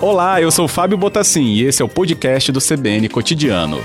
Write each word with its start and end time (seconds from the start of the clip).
Olá, 0.00 0.40
eu 0.40 0.50
sou 0.50 0.66
Fábio 0.66 0.98
Botassin 0.98 1.54
e 1.54 1.64
esse 1.64 1.80
é 1.80 1.84
o 1.84 1.88
podcast 1.88 2.50
do 2.50 2.58
CBN 2.58 3.08
Cotidiano. 3.08 3.78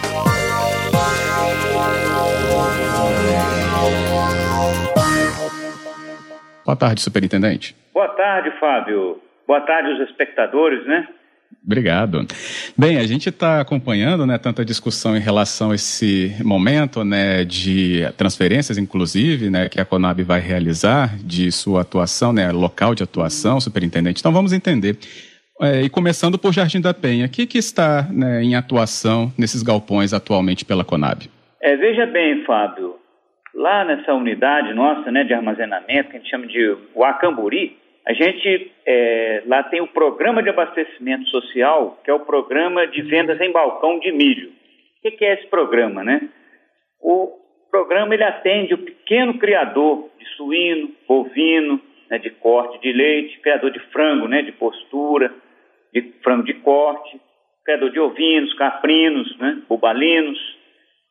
Boa 6.66 6.76
tarde, 6.76 7.02
superintendente. 7.02 7.76
Boa 7.94 8.10
tarde, 8.10 8.52
Fábio. 8.60 9.22
Boa 9.48 9.62
tarde 9.62 9.92
aos 9.92 10.10
espectadores, 10.10 10.86
né? 10.86 11.08
Obrigado. 11.68 12.26
Bem, 12.78 12.98
a 12.98 13.06
gente 13.06 13.28
está 13.28 13.60
acompanhando 13.60 14.26
né, 14.26 14.38
tanta 14.38 14.64
discussão 14.64 15.18
em 15.18 15.20
relação 15.20 15.72
a 15.72 15.76
esse 15.76 16.34
momento 16.42 17.04
né, 17.04 17.44
de 17.44 18.04
transferências, 18.16 18.78
inclusive, 18.78 19.50
né, 19.50 19.68
que 19.68 19.82
a 19.82 19.84
Conab 19.84 20.24
vai 20.24 20.40
realizar 20.40 21.18
de 21.18 21.52
sua 21.52 21.82
atuação, 21.82 22.32
né, 22.32 22.54
local 22.54 22.96
de 22.96 23.04
atuação, 23.04 23.60
superintendente. 23.60 24.22
Então 24.22 24.32
vamos 24.32 24.54
entender. 24.54 24.98
É, 25.60 25.82
e 25.82 25.90
começando 25.90 26.38
por 26.38 26.54
Jardim 26.54 26.80
da 26.80 26.94
Penha, 26.94 27.26
o 27.26 27.30
que, 27.30 27.46
que 27.46 27.58
está 27.58 28.08
né, 28.12 28.42
em 28.44 28.56
atuação 28.56 29.34
nesses 29.38 29.62
galpões 29.62 30.14
atualmente 30.14 30.64
pela 30.64 30.86
Conab? 30.86 31.30
É, 31.62 31.76
veja 31.76 32.06
bem, 32.06 32.46
Fábio, 32.46 32.96
lá 33.54 33.84
nessa 33.84 34.14
unidade 34.14 34.74
nossa 34.74 35.12
né, 35.12 35.26
de 35.26 35.34
armazenamento, 35.34 36.12
que 36.12 36.16
a 36.16 36.20
gente 36.20 36.30
chama 36.30 36.48
de 36.48 36.78
Uacamburi, 36.96 37.76
a 38.08 38.14
gente 38.14 38.72
é, 38.86 39.44
lá 39.48 39.64
tem 39.64 39.82
o 39.82 39.88
programa 39.88 40.42
de 40.42 40.48
abastecimento 40.48 41.28
social, 41.28 42.00
que 42.06 42.10
é 42.10 42.14
o 42.14 42.22
programa 42.22 42.88
de 42.88 43.02
vendas 43.02 43.40
em 43.42 43.52
balcão 43.52 44.00
de 44.00 44.14
milho. 44.14 44.50
O 44.50 45.12
que, 45.12 45.26
é 45.26 45.34
esse 45.34 45.48
programa, 45.48 46.06
né? 46.06 46.30
O 47.02 47.38
programa 47.70 48.14
ele 48.14 48.24
atende 48.24 48.74
o 48.74 48.78
pequeno 48.78 49.38
criador 49.38 50.10
de 50.18 50.26
suíno, 50.38 50.90
bovino, 51.06 51.82
né, 52.10 52.18
de 52.18 52.30
corte 52.30 52.80
de 52.80 52.94
leite, 52.94 53.42
criador 53.42 53.72
de 53.72 53.80
frango, 53.92 54.26
né, 54.26 54.42
de 54.42 54.54
postura, 54.54 55.34
de 55.94 56.02
frango 56.24 56.44
de 56.44 56.54
corte, 56.54 57.20
criador 57.66 57.92
de 57.92 58.00
ovinos, 58.00 58.54
caprinos, 58.54 59.38
né, 59.38 59.62
bubalinos. 59.68 60.40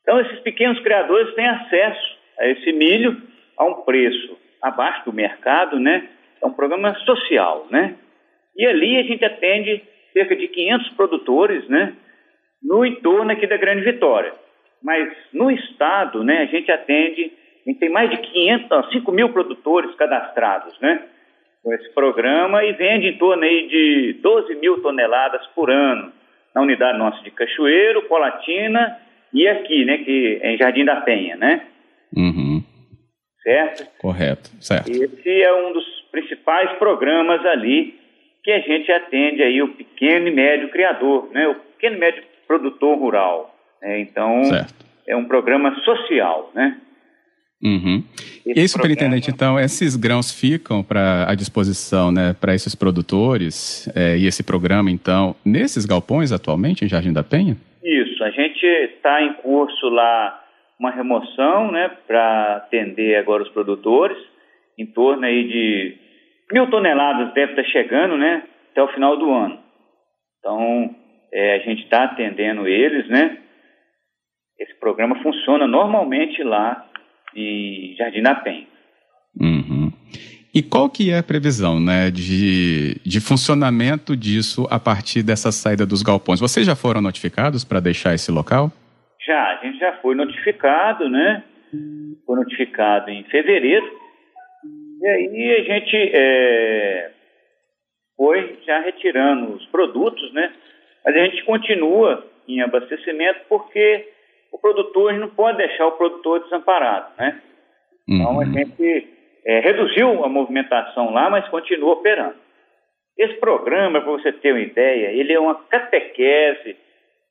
Então 0.00 0.18
esses 0.20 0.40
pequenos 0.40 0.80
criadores 0.80 1.34
têm 1.34 1.46
acesso 1.46 2.16
a 2.38 2.48
esse 2.48 2.72
milho 2.72 3.20
a 3.58 3.66
um 3.66 3.82
preço 3.82 4.38
abaixo 4.62 5.04
do 5.04 5.12
mercado, 5.12 5.78
né? 5.78 6.08
É 6.46 6.48
um 6.48 6.52
programa 6.52 6.94
social, 7.00 7.66
né? 7.70 7.96
E 8.56 8.64
ali 8.64 8.96
a 8.98 9.02
gente 9.02 9.24
atende 9.24 9.82
cerca 10.12 10.36
de 10.36 10.46
500 10.46 10.90
produtores, 10.90 11.68
né? 11.68 11.92
No 12.62 12.86
entorno 12.86 13.32
aqui 13.32 13.48
da 13.48 13.56
Grande 13.56 13.82
Vitória. 13.82 14.32
Mas 14.80 15.12
no 15.32 15.50
estado, 15.50 16.22
né, 16.22 16.42
a 16.42 16.46
gente 16.46 16.70
atende, 16.70 17.32
a 17.66 17.68
gente 17.68 17.80
tem 17.80 17.88
mais 17.88 18.10
de 18.10 18.18
500, 18.18 18.92
5 18.92 19.10
mil 19.10 19.30
produtores 19.30 19.92
cadastrados, 19.96 20.78
né? 20.80 21.02
Com 21.64 21.72
esse 21.74 21.92
programa 21.92 22.64
e 22.64 22.72
vende 22.74 23.08
em 23.08 23.18
torno 23.18 23.42
aí 23.42 23.66
de 23.66 24.20
12 24.22 24.54
mil 24.54 24.80
toneladas 24.80 25.44
por 25.48 25.68
ano 25.68 26.12
na 26.54 26.62
unidade 26.62 26.96
nossa 26.96 27.20
de 27.24 27.30
Cachoeiro, 27.32 28.02
Colatina 28.02 28.98
e 29.34 29.48
aqui, 29.48 29.84
né, 29.84 29.98
que 29.98 30.38
é 30.40 30.54
em 30.54 30.56
Jardim 30.56 30.84
da 30.84 31.00
Penha, 31.00 31.36
né? 31.36 31.66
Uhum. 32.16 32.62
Certo? 33.42 33.86
Correto, 33.98 34.50
certo. 34.60 34.88
Esse 34.88 35.42
é 35.42 35.52
um 35.52 35.72
dos 35.72 35.95
principais 36.16 36.72
programas 36.78 37.44
ali 37.44 37.94
que 38.42 38.50
a 38.50 38.60
gente 38.60 38.90
atende 38.90 39.42
aí 39.42 39.60
o 39.60 39.68
pequeno 39.74 40.28
e 40.28 40.30
médio 40.30 40.70
criador, 40.70 41.28
né? 41.30 41.46
O 41.48 41.54
pequeno 41.54 41.96
e 41.96 41.98
médio 41.98 42.22
produtor 42.46 42.96
rural. 42.96 43.54
Né? 43.82 44.00
Então, 44.00 44.44
certo. 44.44 44.86
é 45.06 45.14
um 45.14 45.26
programa 45.26 45.74
social, 45.80 46.50
né? 46.54 46.78
Uhum. 47.62 48.04
e 48.44 48.60
aí, 48.60 48.68
superintendente, 48.68 49.32
programa... 49.32 49.58
então, 49.58 49.64
esses 49.64 49.96
grãos 49.96 50.30
ficam 50.30 50.82
para 50.82 51.28
à 51.28 51.34
disposição 51.34 52.12
né, 52.12 52.36
para 52.38 52.54
esses 52.54 52.74
produtores 52.74 53.88
é, 53.96 54.16
e 54.18 54.26
esse 54.26 54.42
programa, 54.42 54.90
então, 54.90 55.34
nesses 55.44 55.86
galpões 55.86 56.32
atualmente 56.32 56.84
em 56.84 56.88
Jardim 56.88 57.14
da 57.14 57.24
Penha? 57.24 57.56
Isso, 57.82 58.22
a 58.22 58.30
gente 58.30 58.64
está 58.64 59.22
em 59.22 59.32
curso 59.34 59.88
lá 59.88 60.44
uma 60.78 60.90
remoção 60.90 61.72
né, 61.72 61.90
para 62.06 62.56
atender 62.56 63.16
agora 63.16 63.42
os 63.42 63.48
produtores, 63.48 64.18
em 64.78 64.84
torno 64.84 65.24
aí 65.24 65.48
de 65.48 66.05
mil 66.52 66.70
toneladas 66.70 67.32
deve 67.34 67.52
estar 67.52 67.64
chegando, 67.64 68.16
né? 68.16 68.42
Até 68.72 68.82
o 68.82 68.92
final 68.92 69.16
do 69.16 69.30
ano. 69.30 69.58
Então, 70.38 70.94
é, 71.32 71.56
a 71.56 71.58
gente 71.60 71.82
está 71.82 72.04
atendendo 72.04 72.66
eles, 72.68 73.08
né? 73.08 73.38
Esse 74.58 74.74
programa 74.78 75.22
funciona 75.22 75.66
normalmente 75.66 76.42
lá 76.42 76.86
em 77.34 77.94
Jardim 77.98 78.22
da 78.22 78.34
Penha. 78.36 78.66
Uhum. 79.38 79.92
E 80.54 80.62
qual 80.62 80.88
que 80.88 81.10
é 81.10 81.18
a 81.18 81.22
previsão 81.22 81.78
né, 81.78 82.10
de, 82.10 82.98
de 83.04 83.20
funcionamento 83.20 84.16
disso 84.16 84.66
a 84.70 84.80
partir 84.80 85.22
dessa 85.22 85.52
saída 85.52 85.84
dos 85.84 86.02
galpões? 86.02 86.40
Vocês 86.40 86.64
já 86.64 86.74
foram 86.74 87.02
notificados 87.02 87.62
para 87.62 87.80
deixar 87.80 88.14
esse 88.14 88.32
local? 88.32 88.72
Já, 89.26 89.58
a 89.58 89.60
gente 89.62 89.78
já 89.78 89.98
foi 90.00 90.14
notificado, 90.14 91.10
né? 91.10 91.44
Foi 92.24 92.36
notificado 92.36 93.10
em 93.10 93.24
fevereiro 93.24 94.05
e 95.00 95.06
aí 95.06 95.56
a 95.56 95.62
gente 95.74 96.10
é, 96.14 97.10
foi 98.16 98.58
já 98.66 98.80
retirando 98.80 99.52
os 99.54 99.66
produtos, 99.66 100.32
né? 100.32 100.52
Mas 101.04 101.16
a 101.16 101.24
gente 101.26 101.44
continua 101.44 102.26
em 102.48 102.60
abastecimento 102.62 103.40
porque 103.48 104.08
o 104.52 104.58
produtor, 104.58 105.12
não 105.14 105.28
pode 105.28 105.58
deixar 105.58 105.86
o 105.86 105.92
produtor 105.92 106.40
desamparado, 106.44 107.12
né? 107.18 107.40
Então 108.08 108.40
a 108.40 108.44
Uhum. 108.44 108.52
gente 108.52 109.08
é, 109.44 109.60
reduziu 109.60 110.24
a 110.24 110.28
movimentação 110.28 111.12
lá, 111.12 111.28
mas 111.28 111.48
continua 111.48 111.92
operando. 111.94 112.36
Esse 113.18 113.34
programa, 113.34 114.00
para 114.00 114.10
você 114.12 114.32
ter 114.32 114.52
uma 114.52 114.60
ideia, 114.60 115.08
ele 115.08 115.32
é 115.32 115.40
uma 115.40 115.54
catequese 115.54 116.76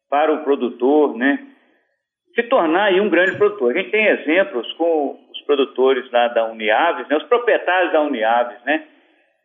para 0.09 0.33
o 0.33 0.43
produtor, 0.43 1.15
né? 1.15 1.39
Se 2.35 2.43
tornar 2.43 2.85
aí 2.85 2.99
um 2.99 3.09
grande 3.09 3.37
produtor. 3.37 3.71
A 3.71 3.77
gente 3.77 3.91
tem 3.91 4.05
exemplos 4.05 4.71
com 4.73 5.19
os 5.35 5.41
produtores 5.45 6.09
lá 6.11 6.27
da 6.29 6.45
Uniaves, 6.45 7.07
né? 7.07 7.17
Os 7.17 7.23
proprietários 7.23 7.91
da 7.91 8.01
Uniaves, 8.01 8.57
né? 8.65 8.83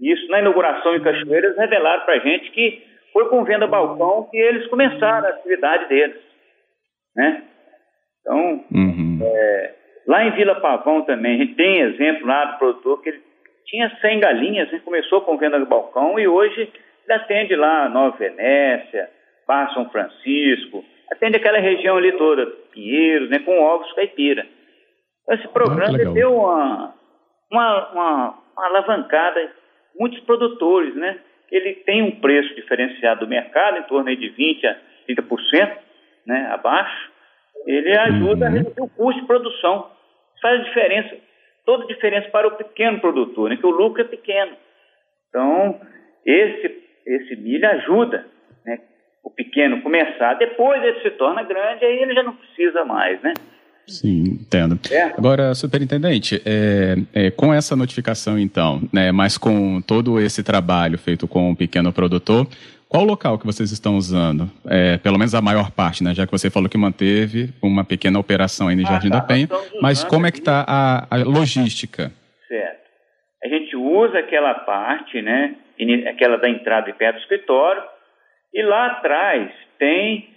Isso 0.00 0.26
na 0.30 0.38
inauguração 0.38 0.94
em 0.94 1.02
Cachoeiras 1.02 1.56
revelaram 1.56 2.04
para 2.04 2.14
a 2.14 2.18
gente 2.20 2.50
que 2.52 2.82
foi 3.12 3.28
com 3.28 3.44
venda 3.44 3.66
balcão 3.66 4.28
que 4.30 4.36
eles 4.36 4.66
começaram 4.68 5.26
a 5.26 5.30
atividade 5.30 5.88
deles, 5.88 6.20
né? 7.16 7.42
Então, 8.20 8.64
Uhum. 8.72 9.18
é, 9.22 9.74
lá 10.06 10.24
em 10.24 10.30
Vila 10.32 10.60
Pavão 10.60 11.02
também, 11.02 11.34
a 11.34 11.38
gente 11.38 11.54
tem 11.54 11.80
exemplo 11.80 12.26
lá 12.26 12.44
do 12.46 12.58
produtor 12.58 13.02
que 13.02 13.10
ele 13.10 13.22
tinha 13.66 13.90
100 14.00 14.20
galinhas, 14.20 14.70
né? 14.70 14.80
começou 14.84 15.20
com 15.22 15.36
venda 15.36 15.58
no 15.58 15.66
balcão 15.66 16.18
e 16.18 16.26
hoje 16.26 16.60
ele 17.04 17.12
atende 17.12 17.54
lá 17.56 17.88
Nova 17.88 18.16
Venécia, 18.16 19.08
Barra 19.46 19.72
São 19.74 19.90
Francisco, 19.90 20.84
atende 21.12 21.36
aquela 21.36 21.58
região 21.58 21.96
ali 21.96 22.12
toda, 22.12 22.46
Pinheiros, 22.72 23.28
né? 23.30 23.38
com 23.40 23.60
ovos 23.60 23.92
caipira. 23.94 24.46
Esse 25.30 25.48
programa 25.48 25.96
legal. 25.96 26.12
deu 26.14 26.34
uma, 26.36 26.94
uma, 27.50 27.92
uma, 27.92 28.38
uma 28.56 28.66
alavancada, 28.66 29.40
em 29.40 29.48
muitos 29.98 30.20
produtores, 30.20 30.94
né? 30.94 31.18
Ele 31.50 31.74
tem 31.74 32.02
um 32.02 32.20
preço 32.20 32.54
diferenciado 32.54 33.20
do 33.20 33.28
mercado, 33.28 33.78
em 33.78 33.82
torno 33.84 34.14
de 34.14 34.30
20% 34.30 34.64
a 34.66 34.76
30%, 35.08 35.78
né? 36.26 36.48
abaixo, 36.52 37.10
ele 37.66 37.96
ajuda 37.96 38.46
a 38.46 38.48
Uhum. 38.48 38.54
reduzir 38.56 38.80
o 38.80 38.88
custo 38.88 39.20
de 39.20 39.26
produção. 39.26 39.90
Faz 40.40 40.60
a 40.60 40.64
diferença, 40.64 41.16
toda 41.66 41.84
a 41.84 41.86
diferença 41.86 42.28
para 42.30 42.48
o 42.48 42.52
pequeno 42.56 43.00
produtor, 43.00 43.50
né? 43.50 43.56
que 43.56 43.66
o 43.66 43.70
lucro 43.70 44.02
é 44.02 44.04
pequeno. 44.04 44.52
Então, 45.28 45.80
esse, 46.24 46.82
esse 47.06 47.36
milho 47.36 47.68
ajuda 47.68 48.26
né? 48.64 48.78
o 49.24 49.30
pequeno 49.30 49.82
começar. 49.82 50.34
Depois 50.34 50.82
ele 50.82 51.00
se 51.00 51.10
torna 51.12 51.42
grande, 51.42 51.84
aí 51.84 52.00
ele 52.00 52.14
já 52.14 52.22
não 52.22 52.34
precisa 52.34 52.84
mais, 52.84 53.20
né? 53.22 53.34
Sim, 53.90 54.38
entendo. 54.40 54.78
Certo? 54.86 55.18
Agora, 55.18 55.54
superintendente, 55.54 56.40
é, 56.44 56.96
é, 57.12 57.30
com 57.30 57.52
essa 57.52 57.74
notificação, 57.76 58.38
então, 58.38 58.80
né, 58.92 59.10
mas 59.12 59.36
com 59.36 59.80
todo 59.82 60.20
esse 60.20 60.42
trabalho 60.42 60.96
feito 60.98 61.26
com 61.28 61.50
o 61.50 61.56
pequeno 61.56 61.92
produtor, 61.92 62.46
qual 62.88 63.04
local 63.04 63.38
que 63.38 63.46
vocês 63.46 63.70
estão 63.70 63.96
usando? 63.96 64.50
É, 64.66 64.96
pelo 64.98 65.16
menos 65.18 65.34
a 65.34 65.40
maior 65.40 65.70
parte, 65.70 66.02
né? 66.02 66.12
Já 66.14 66.26
que 66.26 66.32
você 66.32 66.50
falou 66.50 66.68
que 66.68 66.76
manteve 66.78 67.50
uma 67.62 67.84
pequena 67.84 68.18
operação 68.18 68.66
aí 68.68 68.74
no 68.74 68.82
Ah, 68.82 68.90
Jardim 68.92 69.10
tá, 69.10 69.16
da 69.20 69.24
Penha, 69.24 69.48
mas 69.80 70.02
como 70.02 70.26
é 70.26 70.32
que 70.32 70.38
está 70.38 70.64
a, 70.66 71.06
a 71.08 71.16
logística? 71.22 72.10
Certo. 72.48 72.80
A 73.44 73.48
gente 73.48 73.76
usa 73.76 74.18
aquela 74.18 74.54
parte, 74.54 75.22
né? 75.22 75.54
Aquela 76.10 76.36
da 76.36 76.48
entrada 76.50 76.90
e 76.90 76.92
perto 76.92 77.16
do 77.16 77.22
escritório. 77.22 77.82
E 78.52 78.60
lá 78.62 78.86
atrás 78.88 79.50
tem 79.78 80.28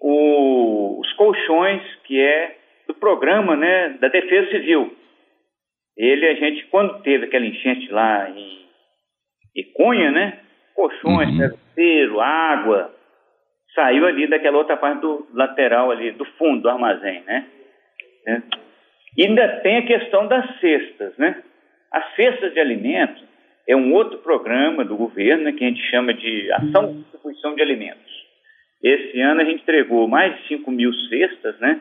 o- 0.00 1.00
os 1.00 1.12
colchões, 1.14 1.80
que 2.06 2.20
é 2.20 2.56
programa, 3.02 3.56
né? 3.56 3.96
Da 4.00 4.06
Defesa 4.06 4.48
Civil. 4.52 4.96
Ele, 5.96 6.24
a 6.24 6.34
gente, 6.34 6.66
quando 6.66 7.02
teve 7.02 7.26
aquela 7.26 7.44
enchente 7.44 7.90
lá 7.90 8.30
em 8.30 8.64
Icunha, 9.56 10.12
né? 10.12 10.38
Colchões, 10.76 11.28
Uhum. 11.30 11.36
travesseiro, 11.36 12.20
água, 12.20 12.94
saiu 13.74 14.06
ali 14.06 14.28
daquela 14.28 14.56
outra 14.56 14.76
parte 14.76 15.00
do 15.00 15.26
lateral 15.34 15.90
ali, 15.90 16.12
do 16.12 16.24
fundo 16.38 16.62
do 16.62 16.70
armazém, 16.70 17.22
né? 17.26 17.44
né? 18.24 18.42
E 19.18 19.26
ainda 19.26 19.48
tem 19.62 19.78
a 19.78 19.86
questão 19.86 20.28
das 20.28 20.60
cestas, 20.60 21.18
né? 21.18 21.42
As 21.90 22.14
cestas 22.14 22.54
de 22.54 22.60
alimentos, 22.60 23.22
é 23.68 23.74
um 23.76 23.92
outro 23.92 24.18
programa 24.18 24.84
do 24.84 24.96
governo 24.96 25.44
né, 25.44 25.52
que 25.52 25.64
a 25.64 25.68
gente 25.68 25.82
chama 25.90 26.14
de 26.14 26.50
Ação 26.52 26.86
de 26.86 26.98
Distribuição 27.00 27.54
de 27.54 27.62
Alimentos. 27.62 28.12
Esse 28.82 29.20
ano 29.20 29.40
a 29.40 29.44
gente 29.44 29.62
entregou 29.62 30.08
mais 30.08 30.34
de 30.36 30.48
5 30.48 30.70
mil 30.70 30.92
cestas 31.08 31.58
né, 31.60 31.80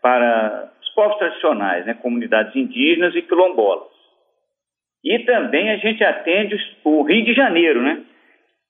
para 0.00 0.72
os 0.80 0.88
povos 0.90 1.18
tradicionais, 1.18 1.86
né, 1.86 1.94
comunidades 1.94 2.54
indígenas 2.54 3.14
e 3.14 3.22
quilombolas. 3.22 3.88
E 5.04 5.18
também 5.20 5.70
a 5.70 5.76
gente 5.76 6.02
atende 6.02 6.56
o 6.84 7.02
Rio 7.02 7.24
de 7.24 7.34
Janeiro, 7.34 7.82
né? 7.82 8.04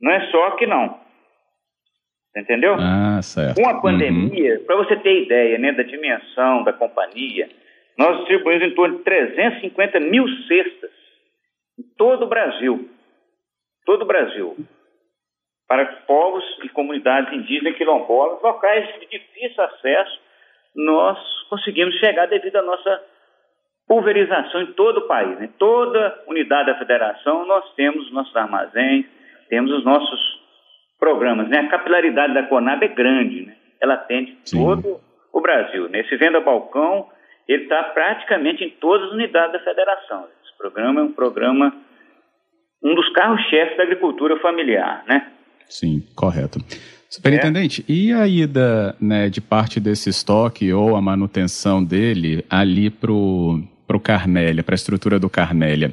Não 0.01 0.13
é 0.13 0.31
só 0.31 0.53
que 0.53 0.67
não. 0.67 1.01
Entendeu? 2.37 2.77
Ah, 2.79 3.21
certo. 3.23 3.61
Com 3.61 3.69
a 3.69 3.81
pandemia, 3.81 4.59
uhum. 4.59 4.65
para 4.65 4.77
você 4.77 4.97
ter 4.97 5.25
ideia 5.25 5.59
né, 5.59 5.73
da 5.73 5.83
dimensão 5.83 6.63
da 6.63 6.73
companhia, 6.73 7.49
nós 7.97 8.19
distribuímos 8.19 8.69
em 8.69 8.75
torno 8.75 8.99
de 8.99 9.05
350 9.05 10.01
mil 10.01 10.29
cestas 10.47 10.91
em 11.79 11.83
todo 11.97 12.27
o 12.27 12.29
Brasil. 12.29 12.89
Todo 13.85 14.03
o 14.03 14.07
Brasil. 14.07 14.57
Para 15.67 15.85
povos 16.07 16.45
e 16.63 16.69
comunidades 16.69 17.33
indígenas 17.33 17.75
e 17.75 17.77
quilombolas, 17.77 18.41
locais 18.43 18.87
de 19.01 19.07
difícil 19.07 19.65
acesso, 19.65 20.21
nós 20.79 21.19
conseguimos 21.51 21.95
chegar 21.97 22.27
devido 22.27 22.57
à 22.57 22.63
nossa 22.63 23.03
pulverização 23.89 24.63
em 24.63 24.73
todo 24.73 24.99
o 24.99 25.09
país. 25.09 25.37
Em 25.39 25.43
né? 25.43 25.51
toda 25.59 26.23
unidade 26.29 26.67
da 26.71 26.79
federação, 26.79 27.45
nós 27.47 27.65
temos 27.75 28.13
nossos 28.13 28.35
armazéns, 28.37 29.07
temos 29.49 29.73
os 29.73 29.85
nossos 29.85 30.21
programas. 31.01 31.49
Né? 31.49 31.59
A 31.59 31.69
capilaridade 31.69 32.33
da 32.33 32.45
Conab 32.45 32.85
é 32.85 32.89
grande, 32.89 33.47
né? 33.47 33.57
ela 33.81 33.95
atende 33.95 34.39
Sim. 34.45 34.65
todo 34.65 35.01
o 35.33 35.41
Brasil. 35.41 35.89
Nesse 35.89 36.17
Venda 36.17 36.41
Balcão, 36.41 37.09
ele 37.49 37.65
está 37.65 37.83
praticamente 37.85 38.63
em 38.63 38.71
todas 38.71 39.09
as 39.09 39.15
unidades 39.15 39.55
da 39.55 39.61
federação. 39.61 40.29
Esse 40.45 40.57
programa 40.57 41.01
é 41.01 41.03
um 41.05 41.13
programa, 41.13 41.75
um 42.85 42.95
dos 42.95 43.13
carros-chefes 43.15 43.77
da 43.77 43.83
agricultura 43.83 44.39
familiar, 44.39 45.03
né? 45.07 45.33
Sim, 45.69 46.03
correto. 46.15 46.59
Superintendente, 47.11 47.85
é. 47.89 47.93
e 47.93 48.13
a 48.13 48.27
ida 48.27 48.95
né, 49.01 49.31
de 49.31 49.41
parte 49.41 49.81
desse 49.81 50.11
estoque 50.11 50.71
ou 50.73 50.95
a 50.95 51.01
manutenção 51.01 51.83
dele 51.83 52.45
ali 52.51 52.91
para 52.91 53.11
o 53.11 54.01
Carmélia, 54.03 54.63
para 54.63 54.75
a 54.75 54.77
estrutura 54.77 55.19
do 55.19 55.31
Carmélia? 55.31 55.93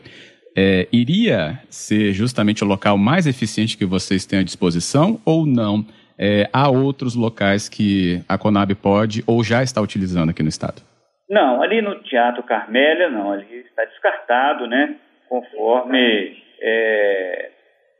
É, 0.57 0.88
iria 0.91 1.59
ser 1.69 2.13
justamente 2.13 2.63
o 2.63 2.67
local 2.67 2.97
mais 2.97 3.27
eficiente 3.27 3.77
que 3.77 3.85
vocês 3.85 4.25
têm 4.25 4.39
à 4.39 4.44
disposição 4.44 5.19
ou 5.25 5.45
não? 5.45 5.85
É, 6.17 6.50
há 6.51 6.69
outros 6.69 7.15
locais 7.15 7.67
que 7.67 8.21
a 8.27 8.38
Conab 8.38 8.73
pode 8.75 9.23
ou 9.27 9.44
já 9.44 9.63
está 9.63 9.81
utilizando 9.81 10.29
aqui 10.29 10.44
no 10.44 10.50
estado? 10.50 10.81
Não, 11.29 11.62
ali 11.62 11.81
no 11.81 11.95
Teatro 12.03 12.44
Carmélia, 12.44 13.09
não, 13.09 13.31
ali 13.31 13.65
está 13.67 13.83
descartado, 13.85 14.67
né? 14.67 14.95
Conforme 15.27 16.38
é, 16.62 17.51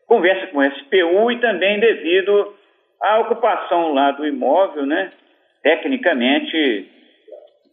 conversa 0.08 0.48
com 0.48 0.60
o 0.60 0.64
SPU 0.64 1.32
e 1.32 1.40
também 1.42 1.80
devido 1.80 2.54
à 3.06 3.20
ocupação 3.20 3.94
lá 3.94 4.12
do 4.12 4.26
imóvel, 4.26 4.86
né? 4.86 5.12
Tecnicamente 5.62 6.90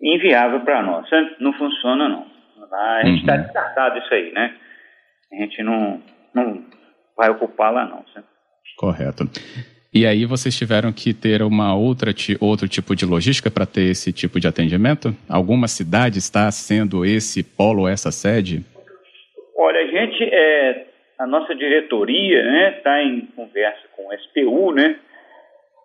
inviável 0.01 0.61
para 0.61 0.83
nós. 0.83 1.09
Não 1.39 1.53
funciona, 1.53 2.09
não. 2.09 2.27
A 2.73 3.05
gente 3.05 3.21
está 3.21 3.35
uhum. 3.35 3.43
descartado 3.43 3.99
isso 3.99 4.15
aí, 4.15 4.33
né? 4.33 4.55
A 5.33 5.37
gente 5.37 5.63
não, 5.63 6.03
não 6.35 6.65
vai 7.17 7.31
ocupar 7.31 7.73
lá, 7.73 7.85
não. 7.85 8.05
Certo? 8.13 8.29
Correto. 8.77 9.25
E 9.95 10.07
aí 10.07 10.25
vocês 10.25 10.57
tiveram 10.57 10.91
que 10.91 11.13
ter 11.13 11.43
uma 11.43 11.77
outra 11.77 12.13
outro 12.41 12.67
tipo 12.67 12.97
de 12.97 13.05
logística 13.05 13.51
para 13.51 13.67
ter 13.67 13.91
esse 13.91 14.11
tipo 14.11 14.41
de 14.41 14.49
atendimento? 14.49 15.15
Alguma 15.29 15.69
cidade 15.69 16.19
está 16.19 16.51
sendo 16.51 17.05
esse 17.05 17.43
polo, 17.43 17.87
essa 17.87 18.11
sede? 18.11 18.65
Olha, 19.55 19.81
a 19.81 19.87
gente, 19.87 20.25
é, 20.25 20.87
a 21.19 21.27
nossa 21.27 21.55
diretoria 21.55 22.39
está 22.39 22.51
né, 22.51 22.71
tá 22.83 23.03
em 23.03 23.21
conversa 23.37 23.83
com 23.95 24.09
o 24.09 24.15
SPU, 24.15 24.73
né? 24.73 24.97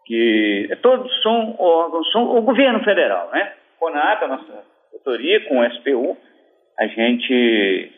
Que 0.07 0.69
todos 0.81 1.21
são 1.21 1.55
órgãos, 1.59 2.09
são 2.13 2.37
o 2.37 2.41
governo 2.41 2.81
federal, 2.83 3.29
né? 3.31 3.53
CONAB, 3.77 4.23
a 4.23 4.27
nossa 4.27 4.63
diretoria, 4.89 5.41
com 5.41 5.59
o 5.59 5.71
SPU, 5.71 6.17
a 6.79 6.87
gente 6.87 7.91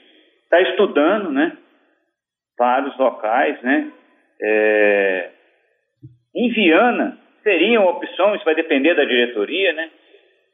está 0.44 0.60
estudando, 0.62 1.32
né? 1.32 1.56
Vários 2.58 2.98
locais, 2.98 3.62
né? 3.62 3.92
É, 4.42 5.30
em 6.36 6.50
Viana, 6.50 7.18
seria 7.44 7.80
uma 7.80 7.92
opção, 7.92 8.36
isso 8.36 8.46
vai 8.46 8.56
depender 8.56 8.96
da 8.96 9.06
diretoria, 9.06 9.74
né? 9.74 9.90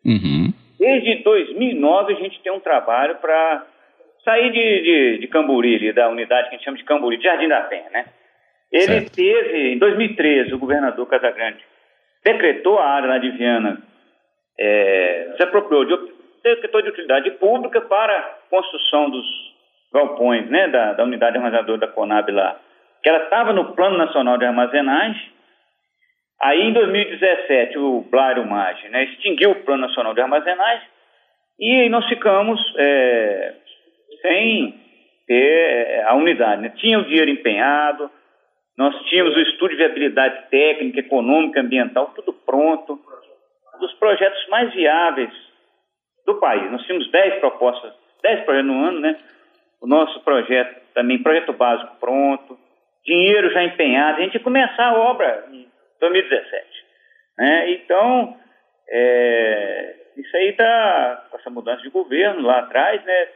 Uhum. 0.05 0.53
Desde 0.77 1.23
2009 1.23 2.13
a 2.13 2.15
gente 2.17 2.41
tem 2.41 2.51
um 2.51 2.59
trabalho 2.59 3.15
para 3.15 3.65
sair 4.23 4.51
de, 4.51 4.81
de, 4.81 5.17
de, 5.19 5.27
Camburi, 5.27 5.93
da 5.93 6.09
unidade 6.09 6.49
que 6.49 6.55
a 6.55 6.57
gente 6.57 6.65
chama 6.65 6.77
de 6.77 6.83
Camburi, 6.83 7.17
de 7.17 7.23
Jardim 7.23 7.47
da 7.47 7.61
Penha, 7.61 7.89
né? 7.91 8.05
Ele 8.71 8.85
certo. 8.85 9.15
teve, 9.15 9.73
em 9.73 9.77
2013, 9.77 10.53
o 10.53 10.59
governador 10.59 11.07
Casagrande 11.07 11.63
decretou 12.23 12.79
a 12.79 12.87
área 12.87 13.09
lá 13.09 13.17
de 13.17 13.29
Viana, 13.31 13.81
é, 14.59 15.33
se 15.37 15.43
apropriou 15.43 15.85
de, 15.85 16.11
decretou 16.43 16.81
de 16.81 16.89
utilidade 16.89 17.31
pública 17.31 17.81
para 17.81 18.39
construção 18.49 19.09
dos 19.09 19.25
galpões, 19.93 20.49
né, 20.49 20.67
da, 20.67 20.93
da 20.93 21.03
unidade 21.03 21.37
armazenadora 21.37 21.77
da 21.77 21.87
Conab 21.87 22.31
lá, 22.31 22.59
que 23.01 23.09
ela 23.09 23.23
estava 23.23 23.53
no 23.53 23.73
Plano 23.75 23.97
Nacional 23.97 24.37
de 24.37 24.45
Armazenagem, 24.45 25.35
Aí, 26.41 26.61
em 26.61 26.73
2017, 26.73 27.77
o 27.77 28.01
Blário 28.01 28.45
Maggi 28.45 28.89
né, 28.89 29.05
extinguiu 29.05 29.51
o 29.51 29.63
Plano 29.63 29.87
Nacional 29.87 30.13
de 30.13 30.21
Armazenagem 30.21 30.87
e 31.59 31.89
nós 31.89 32.07
ficamos 32.07 32.59
é, 32.77 33.53
sem 34.21 34.75
ter 35.25 35.33
é, 35.33 36.03
a 36.03 36.13
unidade. 36.13 36.61
Né? 36.61 36.73
Tinha 36.75 36.99
o 36.99 37.05
dinheiro 37.05 37.31
empenhado, 37.31 38.11
nós 38.77 38.95
tínhamos 39.05 39.35
o 39.35 39.39
estudo 39.39 39.71
de 39.71 39.77
viabilidade 39.77 40.49
técnica, 40.49 40.99
econômica, 40.99 41.61
ambiental, 41.61 42.11
tudo 42.15 42.33
pronto, 42.33 42.99
um 43.75 43.79
dos 43.79 43.93
projetos 43.93 44.47
mais 44.49 44.73
viáveis 44.73 45.31
do 46.25 46.35
país. 46.35 46.69
Nós 46.71 46.83
tínhamos 46.83 47.09
10 47.09 47.39
propostas, 47.39 47.93
10 48.21 48.43
projetos 48.43 48.67
no 48.67 48.83
ano, 48.83 48.99
né? 48.99 49.17
O 49.81 49.87
nosso 49.87 50.19
projeto 50.21 50.81
também, 50.93 51.21
projeto 51.21 51.53
básico 51.53 51.95
pronto, 51.99 52.57
dinheiro 53.05 53.51
já 53.51 53.63
empenhado. 53.63 54.19
A 54.19 54.23
gente 54.23 54.35
ia 54.35 54.43
começar 54.43 54.87
a 54.87 54.97
obra 54.97 55.47
em 55.51 55.67
2017. 55.99 56.85
Né? 57.37 57.71
Então, 57.71 58.37
é, 58.89 59.95
isso 60.17 60.35
aí 60.37 60.49
está 60.49 61.27
com 61.29 61.37
essa 61.37 61.49
mudança 61.49 61.81
de 61.81 61.89
governo 61.89 62.41
lá 62.41 62.59
atrás, 62.59 63.03
né? 63.03 63.27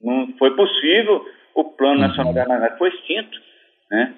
Não 0.00 0.34
foi 0.38 0.54
possível, 0.54 1.24
o 1.54 1.64
Plano 1.64 2.00
Nacional 2.00 2.28
uhum. 2.28 2.34
de 2.34 2.40
Armazenagem 2.40 2.78
foi 2.78 2.88
extinto, 2.90 3.38
né? 3.90 4.14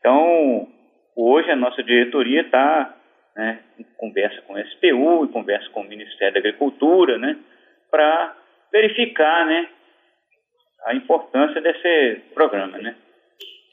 Então, 0.00 0.66
hoje 1.14 1.50
a 1.50 1.56
nossa 1.56 1.82
diretoria 1.82 2.40
está 2.40 2.96
né, 3.36 3.60
em 3.78 3.84
conversa 3.96 4.40
com 4.42 4.54
o 4.54 4.58
SPU, 4.58 5.24
em 5.24 5.28
conversa 5.28 5.68
com 5.70 5.82
o 5.82 5.88
Ministério 5.88 6.34
da 6.34 6.40
Agricultura, 6.40 7.18
né? 7.18 7.36
Para 7.90 8.36
verificar, 8.72 9.46
né? 9.46 9.68
A 10.86 10.94
importância 10.94 11.60
desse 11.60 12.22
programa, 12.34 12.78
né? 12.78 12.94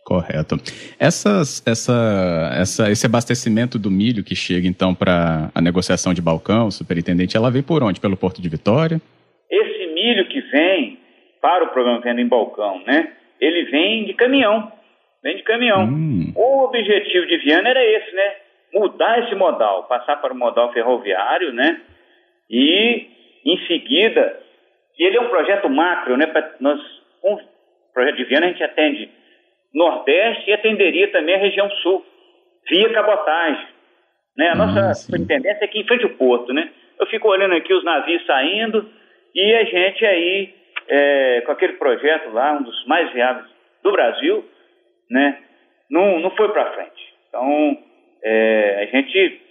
Correto. 0.06 0.56
Essas, 1.00 1.62
essa, 1.68 2.50
essa, 2.58 2.92
esse 2.92 3.06
abastecimento 3.06 3.78
do 3.78 3.92
milho 3.92 4.24
que 4.24 4.36
chega 4.36 4.66
então 4.68 4.96
para 4.96 5.50
a 5.54 5.62
negociação 5.62 6.14
de 6.14 6.22
balcão, 6.22 6.72
superintendente, 6.72 7.36
ela 7.36 7.52
vem 7.52 7.62
por 7.62 7.84
onde? 7.84 8.00
Pelo 8.00 8.16
Porto 8.16 8.42
de 8.42 8.48
Vitória? 8.48 9.02
Esse 9.50 9.88
milho 9.94 10.28
que 10.30 10.40
vem 10.42 10.98
para 11.42 11.66
o 11.66 11.70
programa 11.70 12.00
Venda 12.00 12.22
em 12.22 12.28
Balcão, 12.28 12.82
né? 12.86 13.12
Ele 13.40 13.66
vem 13.66 14.06
de 14.06 14.14
caminhão. 14.14 14.72
Vem 15.24 15.38
de 15.38 15.44
caminhão. 15.44 15.84
Hum. 15.86 16.34
O 16.36 16.66
objetivo 16.66 17.26
de 17.26 17.38
Viana 17.38 17.70
era 17.70 17.84
esse, 17.84 18.16
né? 18.16 18.36
Mudar 18.74 19.20
esse 19.24 19.36
modal, 19.36 19.84
passar 19.86 20.18
para 20.18 20.34
o 20.34 20.38
modal 20.38 20.72
ferroviário, 20.74 21.54
né? 21.54 21.82
E, 22.50 23.08
em 23.46 23.68
seguida, 23.68 24.40
ele 24.98 25.18
é 25.18 25.22
um 25.22 25.30
projeto 25.30 25.70
macro, 25.70 26.18
né? 26.18 26.28
Pra 26.28 26.56
nós, 26.60 26.80
com 27.22 27.34
o 27.34 27.40
projeto 27.94 28.18
de 28.18 28.26
Viana, 28.26 28.48
a 28.48 28.50
gente 28.50 28.64
atende 28.64 29.10
Nordeste 29.74 30.50
e 30.50 30.54
atenderia 30.54 31.12
também 31.12 31.36
a 31.36 31.40
região 31.40 31.70
Sul, 31.82 32.06
via 32.70 32.92
cabotagem. 32.94 33.68
Né? 34.38 34.50
A 34.50 34.56
nossa 34.56 34.90
ah, 34.90 34.94
superintendência 34.94 35.64
é 35.64 35.66
aqui 35.66 35.80
em 35.80 35.88
frente 35.88 36.04
ao 36.04 36.12
porto, 36.12 36.54
né? 36.54 36.70
Eu 37.00 37.06
fico 37.08 37.28
olhando 37.28 37.56
aqui 37.56 37.74
os 37.74 37.84
navios 37.84 38.26
saindo 38.26 38.90
e 39.36 39.54
a 39.54 39.64
gente 39.64 40.06
aí, 40.06 40.54
é, 40.88 41.42
com 41.42 41.52
aquele 41.52 41.74
projeto 41.74 42.32
lá, 42.32 42.54
um 42.54 42.64
dos 42.64 42.86
mais 42.86 43.12
viáveis 43.14 43.46
do 43.84 43.92
Brasil, 43.92 44.46
né? 45.10 45.40
Não, 45.90 46.20
não 46.20 46.32
foi 46.32 46.50
para 46.50 46.72
frente. 46.74 47.14
Então, 47.30 47.78
é, 48.24 48.84
a 48.84 48.98
gente 48.98 49.42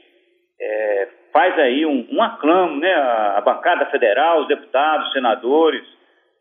é, 0.61 1.09
faz 1.33 1.59
aí 1.59 1.87
um, 1.87 2.07
um 2.11 2.23
aclamo, 2.23 2.81
né? 2.81 2.93
A, 2.95 3.39
a, 3.39 3.41
bancada 3.41 3.87
federal, 3.87 4.41
os 4.41 4.49
deputados, 4.49 5.09
os 5.09 5.13
senadores, 5.13 5.85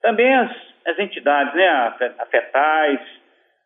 também 0.01 0.33
as, 0.33 0.51
as 0.85 0.99
entidades, 0.99 1.53
né? 1.53 1.67
A, 1.67 1.95
a 2.19 2.25
FETAIS, 2.25 2.99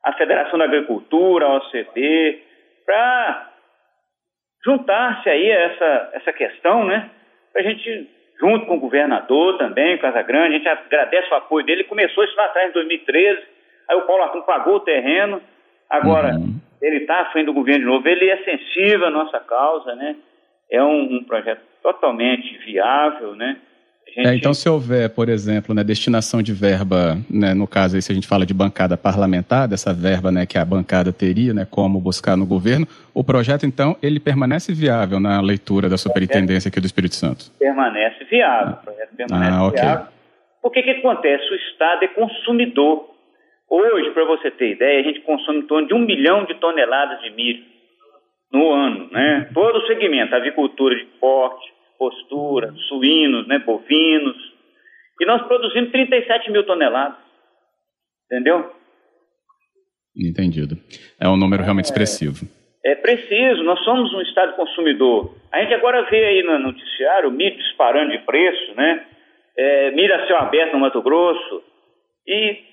a 0.03 0.13
Federação 0.13 0.59
da 0.59 0.65
Agricultura, 0.65 1.45
a 1.45 1.57
OCB, 1.57 2.43
para 2.85 3.49
juntar-se 4.65 5.29
aí 5.29 5.51
a 5.51 5.59
essa, 5.61 6.09
essa 6.13 6.33
questão, 6.33 6.85
né? 6.85 7.09
Para 7.51 7.61
a 7.61 7.65
gente, 7.65 8.09
junto 8.39 8.65
com 8.65 8.75
o 8.75 8.79
governador 8.79 9.57
também, 9.57 9.97
Casa 9.97 10.21
Grande, 10.21 10.55
a 10.55 10.57
gente 10.57 10.69
agradece 10.69 11.29
o 11.31 11.35
apoio 11.35 11.65
dele, 11.65 11.83
começou 11.85 12.23
isso 12.23 12.35
lá 12.35 12.45
atrás, 12.45 12.69
em 12.69 12.73
2013, 12.73 13.41
Aí 13.89 13.97
o 13.97 14.05
Paulo 14.05 14.23
Arthur 14.23 14.43
pagou 14.43 14.75
o 14.75 14.79
terreno, 14.81 15.41
agora 15.89 16.35
uhum. 16.35 16.55
ele 16.81 16.97
está 16.97 17.21
à 17.21 17.31
frente 17.31 17.47
do 17.47 17.53
governo 17.53 17.79
de 17.79 17.85
novo, 17.85 18.07
ele 18.07 18.29
é 18.29 18.37
sensível 18.43 19.07
à 19.07 19.09
nossa 19.09 19.39
causa, 19.39 19.95
né? 19.95 20.15
É 20.71 20.83
um, 20.83 21.15
um 21.15 21.23
projeto 21.23 21.61
totalmente 21.81 22.57
viável, 22.59 23.35
né? 23.35 23.57
Gente... 24.15 24.27
É, 24.27 24.35
então, 24.35 24.53
se 24.53 24.67
houver, 24.67 25.09
por 25.09 25.29
exemplo, 25.29 25.73
né, 25.73 25.83
destinação 25.83 26.41
de 26.41 26.51
verba, 26.53 27.17
né, 27.29 27.53
no 27.53 27.67
caso 27.67 27.95
aí, 27.95 28.01
se 28.01 28.11
a 28.11 28.15
gente 28.15 28.27
fala 28.27 28.45
de 28.45 28.53
bancada 28.53 28.97
parlamentar, 28.97 29.67
dessa 29.67 29.93
verba 29.93 30.31
né, 30.31 30.45
que 30.45 30.57
a 30.57 30.65
bancada 30.65 31.13
teria, 31.13 31.53
né, 31.53 31.67
como 31.69 31.99
buscar 31.99 32.35
no 32.35 32.45
governo, 32.45 32.87
o 33.13 33.23
projeto, 33.23 33.65
então, 33.65 33.95
ele 34.01 34.19
permanece 34.19 34.73
viável 34.73 35.19
na 35.19 35.39
leitura 35.41 35.87
da 35.87 35.97
superintendência 35.97 36.69
aqui 36.69 36.79
do 36.79 36.87
Espírito 36.87 37.15
Santo? 37.15 37.51
Permanece 37.59 38.23
viável, 38.25 38.73
o 38.73 38.83
projeto 38.83 39.15
permanece 39.15 39.51
ah, 39.51 39.67
okay. 39.67 39.81
viável. 39.81 40.05
Porque 40.61 40.83
que 40.83 40.91
acontece? 40.91 41.43
O 41.51 41.55
Estado 41.55 42.03
é 42.03 42.07
consumidor. 42.07 43.07
Hoje, 43.69 44.09
para 44.11 44.25
você 44.25 44.49
ter 44.49 44.71
ideia, 44.71 44.99
a 44.99 45.03
gente 45.03 45.21
consome 45.21 45.59
em 45.59 45.67
torno 45.67 45.87
de 45.87 45.93
um 45.93 45.99
milhão 45.99 46.43
de 46.45 46.55
toneladas 46.55 47.21
de 47.21 47.29
milho 47.31 47.63
no 48.51 48.71
ano, 48.71 49.09
né? 49.11 49.49
Todo 49.53 49.77
o 49.77 49.85
segmento, 49.85 50.35
avicultura 50.35 50.95
de 50.95 51.05
porte, 51.19 51.71
postura, 51.97 52.73
suínos, 52.87 53.47
né, 53.47 53.59
bovinos. 53.59 54.37
E 55.21 55.25
nós 55.25 55.45
produzimos 55.47 55.91
37 55.91 56.51
mil 56.51 56.65
toneladas. 56.65 57.17
Entendeu? 58.25 58.71
Entendido. 60.15 60.75
É 61.19 61.27
um 61.29 61.37
número 61.37 61.61
realmente 61.61 61.85
é, 61.85 61.89
expressivo. 61.89 62.45
É 62.83 62.95
preciso, 62.95 63.63
nós 63.63 63.79
somos 63.83 64.13
um 64.13 64.21
Estado 64.21 64.55
consumidor. 64.55 65.35
A 65.51 65.61
gente 65.61 65.73
agora 65.73 66.09
vê 66.09 66.25
aí 66.25 66.43
no 66.43 66.57
noticiário 66.57 67.29
o 67.29 67.31
milho 67.31 67.57
disparando 67.57 68.11
de 68.11 68.19
preço, 68.19 68.75
né? 68.75 69.05
É, 69.57 69.91
milho 69.91 70.15
a 70.15 70.25
céu 70.25 70.37
aberto 70.37 70.73
no 70.73 70.79
Mato 70.79 71.01
Grosso. 71.01 71.63
E 72.25 72.68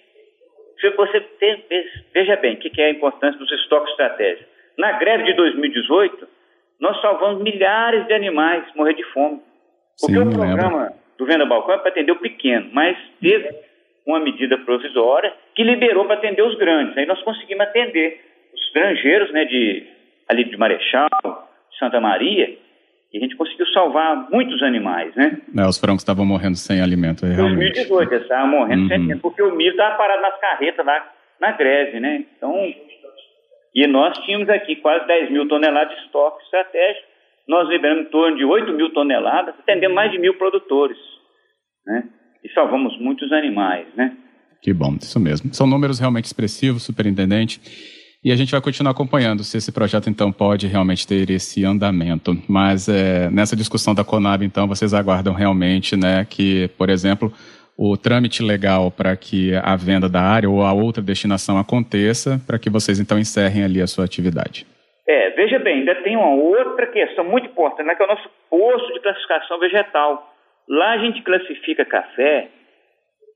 você 0.97 1.21
tem, 1.21 1.64
veja 2.12 2.37
bem 2.37 2.54
o 2.54 2.59
que 2.59 2.80
é 2.80 2.87
a 2.87 2.90
importância 2.90 3.38
dos 3.38 3.50
estoques 3.52 3.90
estratégicos. 3.90 4.47
Na 4.78 4.92
greve 4.92 5.25
de 5.25 5.33
2018, 5.35 6.28
nós 6.80 7.00
salvamos 7.00 7.42
milhares 7.42 8.06
de 8.06 8.12
animais 8.12 8.64
morrer 8.75 8.95
de 8.95 9.04
fome. 9.04 9.40
Porque 9.99 10.14
Sim, 10.14 10.28
o 10.28 10.33
programa 10.33 10.83
lembro. 10.83 10.95
do 11.18 11.26
Venda 11.26 11.47
Balcão 11.47 11.75
é 11.75 11.78
para 11.78 11.88
atender 11.88 12.12
o 12.12 12.21
pequeno, 12.21 12.68
mas 12.73 12.97
teve 13.21 13.49
uma 14.06 14.21
medida 14.21 14.59
provisória 14.59 15.33
que 15.54 15.64
liberou 15.64 16.04
para 16.04 16.16
atender 16.16 16.42
os 16.42 16.56
grandes. 16.56 16.97
Aí 16.97 17.06
nós 17.06 17.21
conseguimos 17.23 17.66
atender 17.66 18.21
os 18.54 18.73
granjeiros 18.73 19.33
né, 19.33 19.45
de, 19.47 19.87
ali 20.28 20.45
de 20.45 20.56
Marechal, 20.56 21.09
de 21.71 21.78
Santa 21.78 22.00
Maria, 22.00 22.56
e 23.16 23.18
a 23.18 23.20
gente 23.20 23.37
conseguiu 23.37 23.66
salvar 23.68 24.28
muitos 24.30 24.62
animais, 24.62 25.14
né? 25.14 25.40
É, 25.56 25.66
os 25.66 25.78
frangos 25.78 26.02
estavam 26.02 26.26
morrendo 26.26 26.56
sem 26.56 26.82
alimento, 26.82 27.25
realmente. 27.25 27.73
2018, 27.73 28.12
eles 28.12 28.23
estavam 28.25 28.49
morrendo 28.49 28.82
uhum. 28.82 28.88
sem 28.88 28.96
alimento, 28.96 29.20
porque 29.23 29.42
o 29.42 29.56
milho 29.56 29.70
estava 29.70 29.96
parado 29.96 30.20
nas 30.20 30.38
carretas 30.38 30.85
lá 30.85 31.12
na 31.40 31.52
greve, 31.52 31.99
né? 31.99 32.25
Então, 32.37 32.52
e 33.75 33.87
nós 33.87 34.16
tínhamos 34.25 34.50
aqui 34.50 34.76
quase 34.76 35.06
10 35.06 35.30
mil 35.30 35.49
toneladas 35.49 35.96
de 35.96 36.04
estoque 36.04 36.42
estratégico. 36.44 37.06
Nós 37.49 37.68
liberamos 37.68 38.06
em 38.06 38.11
torno 38.11 38.37
de 38.37 38.44
8 38.44 38.73
mil 38.73 38.92
toneladas, 38.92 39.54
atendendo 39.58 39.94
mais 39.94 40.11
de 40.11 40.18
mil 40.18 40.35
produtores. 40.35 40.99
Né? 41.87 42.04
E 42.44 42.49
salvamos 42.52 42.99
muitos 42.99 43.32
animais. 43.32 43.87
Né? 43.94 44.16
Que 44.62 44.73
bom, 44.73 44.96
isso 45.00 45.20
mesmo. 45.20 45.54
São 45.54 45.66
números 45.66 46.00
realmente 46.00 46.25
expressivos, 46.25 46.82
superintendente. 46.85 47.61
E 48.25 48.32
a 48.32 48.37
gente 48.37 48.50
vai 48.50 48.61
continuar 48.61 48.90
acompanhando 48.90 49.44
se 49.44 49.56
esse 49.56 49.70
projeto, 49.70 50.11
então, 50.11 50.32
pode 50.32 50.66
realmente 50.66 51.06
ter 51.06 51.30
esse 51.30 51.64
andamento. 51.64 52.37
Mas 52.49 52.88
é, 52.88 53.30
nessa 53.30 53.54
discussão 53.54 53.94
da 53.94 54.04
Conab, 54.04 54.44
então, 54.44 54.66
vocês 54.66 54.92
aguardam 54.92 55.32
realmente 55.32 55.96
né, 55.96 56.26
que, 56.28 56.68
por 56.76 56.90
exemplo, 56.90 57.32
o 57.78 57.96
trâmite 57.96 58.42
legal 58.42 58.90
para 58.90 59.14
que 59.16 59.54
a 59.54 59.76
venda 59.76 60.08
da 60.08 60.23
área 60.23 60.49
ou 60.49 60.62
a 60.62 60.73
outra 60.73 61.02
destinação 61.02 61.58
aconteça, 61.58 62.40
para 62.46 62.58
que 62.58 62.70
vocês 62.70 62.99
então 62.99 63.18
encerrem 63.18 63.62
ali 63.62 63.80
a 63.80 63.87
sua 63.87 64.04
atividade. 64.04 64.66
É, 65.06 65.30
veja 65.30 65.58
bem, 65.58 65.80
ainda 65.80 65.94
tem 66.02 66.16
uma 66.16 66.35
outra 66.35 66.87
questão 66.87 67.25
muito 67.25 67.46
importante, 67.46 67.87
né, 67.87 67.94
que 67.94 68.02
é 68.02 68.06
o 68.06 68.08
nosso 68.08 68.28
posto 68.50 68.92
de 68.92 69.00
classificação 69.00 69.58
vegetal. 69.61 70.35
Lá 70.68 70.94
a 70.94 70.99
gente 70.99 71.23
classifica 71.23 71.85
café 71.85 72.49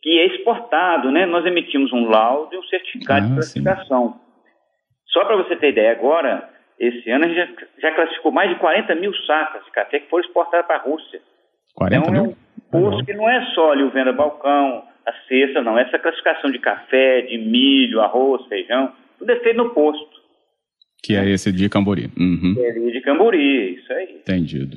que 0.02 0.18
é 0.18 0.26
exportado, 0.26 1.10
né? 1.10 1.26
Nós 1.26 1.44
emitimos 1.44 1.92
um 1.92 2.08
laudo 2.08 2.54
e 2.54 2.58
um 2.58 2.62
certificado 2.64 3.26
ah, 3.26 3.28
de 3.28 3.34
classificação. 3.34 4.12
Sim. 4.12 4.29
Só 5.12 5.24
para 5.24 5.36
você 5.36 5.56
ter 5.56 5.70
ideia, 5.70 5.92
agora, 5.92 6.48
esse 6.78 7.10
ano 7.10 7.24
a 7.24 7.28
gente 7.28 7.36
já, 7.36 7.66
já, 7.78 7.94
classificou 7.94 8.32
mais 8.32 8.50
de 8.50 8.56
40 8.56 8.94
mil 8.94 9.14
sacas 9.26 9.64
de 9.64 9.70
café 9.70 10.00
que 10.00 10.08
foram 10.08 10.24
exportadas 10.24 10.66
para 10.66 10.76
a 10.76 10.82
Rússia. 10.82 11.20
40 11.74 12.08
então, 12.08 12.12
mil? 12.12 12.36
posto 12.70 13.04
que 13.04 13.14
não 13.14 13.28
é 13.28 13.44
só 13.54 13.72
ali 13.72 13.82
o 13.82 13.90
venda 13.90 14.12
balcão, 14.12 14.84
a 15.06 15.12
cesta, 15.28 15.60
não. 15.62 15.78
Essa 15.78 15.98
classificação 15.98 16.50
de 16.50 16.58
café, 16.58 17.22
de 17.22 17.38
milho, 17.38 18.00
arroz, 18.00 18.46
feijão, 18.46 18.92
tudo 19.18 19.30
é 19.30 19.36
feito 19.40 19.56
no 19.56 19.70
posto. 19.70 20.20
Que 21.02 21.16
é 21.16 21.28
esse 21.28 21.50
de 21.50 21.68
Cambori. 21.68 22.10
Uhum. 22.18 22.54
É 22.58 22.72
de 22.72 23.00
Cambori, 23.00 23.74
isso 23.74 23.92
aí. 23.92 24.16
Entendido. 24.16 24.76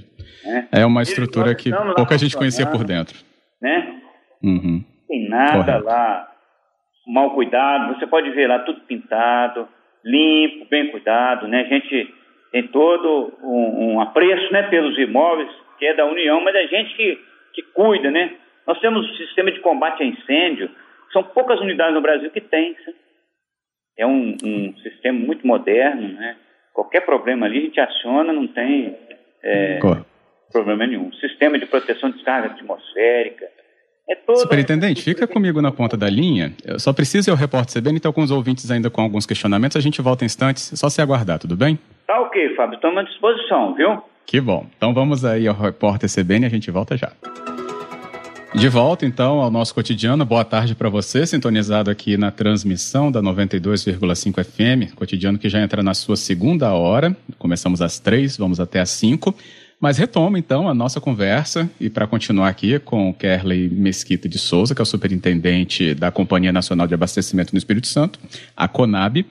É, 0.71 0.81
é 0.81 0.85
uma 0.85 1.01
estrutura 1.01 1.53
que 1.53 1.69
pouca 1.95 2.17
gente 2.17 2.35
conhecia 2.35 2.65
por 2.65 2.83
dentro. 2.83 3.17
Né? 3.61 4.01
Uhum. 4.41 4.83
Tem 5.07 5.29
nada 5.29 5.65
Correto. 5.65 5.85
lá 5.85 6.31
mal 7.07 7.31
cuidado. 7.35 7.93
Você 7.93 8.07
pode 8.07 8.29
ver 8.31 8.47
lá 8.47 8.59
tudo 8.59 8.81
pintado, 8.81 9.67
limpo, 10.03 10.65
bem 10.69 10.91
cuidado, 10.91 11.47
né? 11.47 11.61
A 11.61 11.73
gente 11.73 12.13
tem 12.51 12.67
todo 12.67 13.33
um, 13.41 13.93
um 13.93 14.01
apreço, 14.01 14.51
né, 14.51 14.63
pelos 14.63 14.97
imóveis 14.97 15.49
que 15.79 15.85
é 15.85 15.93
da 15.93 16.05
União, 16.05 16.41
mas 16.41 16.55
a 16.55 16.65
gente 16.65 16.95
que 16.95 17.19
que 17.53 17.61
cuida, 17.61 18.11
né? 18.11 18.35
Nós 18.65 18.79
temos 18.79 19.07
um 19.07 19.15
sistema 19.15 19.51
de 19.51 19.59
combate 19.59 20.01
a 20.01 20.05
incêndio, 20.05 20.69
são 21.11 21.23
poucas 21.23 21.59
unidades 21.61 21.93
no 21.93 22.01
Brasil 22.01 22.29
que 22.31 22.41
tem. 22.41 22.75
É 23.97 24.05
um, 24.05 24.35
um 24.43 24.75
sistema 24.77 25.19
muito 25.19 25.45
moderno, 25.45 26.13
né? 26.13 26.35
Qualquer 26.73 27.01
problema 27.01 27.45
ali 27.45 27.59
a 27.59 27.61
gente 27.61 27.79
aciona, 27.79 28.33
não 28.33 28.47
tem 28.47 28.97
é, 29.43 29.79
problema 30.51 30.87
nenhum. 30.87 31.13
Sistema 31.13 31.59
de 31.59 31.67
proteção 31.67 32.09
de 32.09 32.15
descarga 32.15 32.47
atmosférica. 32.47 33.47
É 34.09 34.15
toda... 34.15 34.39
Superintendente, 34.39 35.01
fica 35.01 35.25
comigo 35.25 35.61
na 35.61 35.71
ponta 35.71 35.95
da 35.95 36.09
linha. 36.09 36.53
Eu 36.65 36.79
só 36.79 36.91
preciso 36.91 37.29
ir 37.29 37.31
ao 37.31 37.37
repórter 37.37 37.81
CBN, 37.81 37.97
então 37.97 38.11
com 38.11 38.21
os 38.21 38.31
ouvintes 38.31 38.69
ainda 38.69 38.89
com 38.89 39.01
alguns 39.01 39.25
questionamentos, 39.25 39.77
a 39.77 39.81
gente 39.81 40.01
volta 40.01 40.23
em 40.23 40.27
instantes, 40.27 40.71
só 40.75 40.89
se 40.89 41.01
aguardar, 41.01 41.39
tudo 41.39 41.55
bem? 41.55 41.79
Tá 42.05 42.19
ok, 42.21 42.55
Fábio, 42.55 42.75
estamos 42.75 42.97
à 42.97 43.03
disposição, 43.03 43.73
viu? 43.75 44.01
Que 44.25 44.41
bom. 44.41 44.65
Então 44.75 44.93
vamos 44.93 45.23
aí 45.23 45.47
ao 45.47 45.55
repórter 45.55 46.09
CBN 46.09 46.45
e 46.45 46.47
a 46.47 46.49
gente 46.49 46.69
volta 46.69 46.97
já. 46.97 47.11
De 48.53 48.69
volta 48.69 49.03
então 49.05 49.39
ao 49.39 49.49
nosso 49.49 49.73
cotidiano. 49.73 50.23
Boa 50.23 50.45
tarde 50.45 50.75
para 50.75 50.87
você, 50.87 51.25
sintonizado 51.25 51.89
aqui 51.89 52.17
na 52.17 52.29
transmissão 52.29 53.11
da 53.11 53.19
92,5 53.19 54.43
FM, 54.43 54.93
cotidiano 54.95 55.39
que 55.39 55.49
já 55.49 55.59
entra 55.59 55.81
na 55.81 55.95
sua 55.95 56.15
segunda 56.15 56.71
hora. 56.71 57.15
Começamos 57.39 57.81
às 57.81 57.99
três, 57.99 58.37
vamos 58.37 58.59
até 58.59 58.79
às 58.79 58.91
cinco. 58.91 59.33
Mas 59.83 59.97
retoma 59.97 60.39
então 60.39 60.69
a 60.69 60.73
nossa 60.73 61.01
conversa 61.01 61.69
e 61.77 61.89
para 61.89 62.07
continuar 62.07 62.47
aqui 62.47 62.79
com 62.79 63.09
o 63.09 63.13
Kerley 63.13 63.67
Mesquita 63.69 64.29
de 64.29 64.39
Souza, 64.39 64.73
que 64.73 64.79
é 64.79 64.83
o 64.83 64.85
superintendente 64.85 65.93
da 65.93 66.09
Companhia 66.09 66.53
Nacional 66.53 66.87
de 66.87 66.93
Abastecimento 66.93 67.51
no 67.51 67.57
Espírito 67.57 67.87
Santo, 67.87 68.17
a 68.55 68.65
CONAB. 68.65 69.25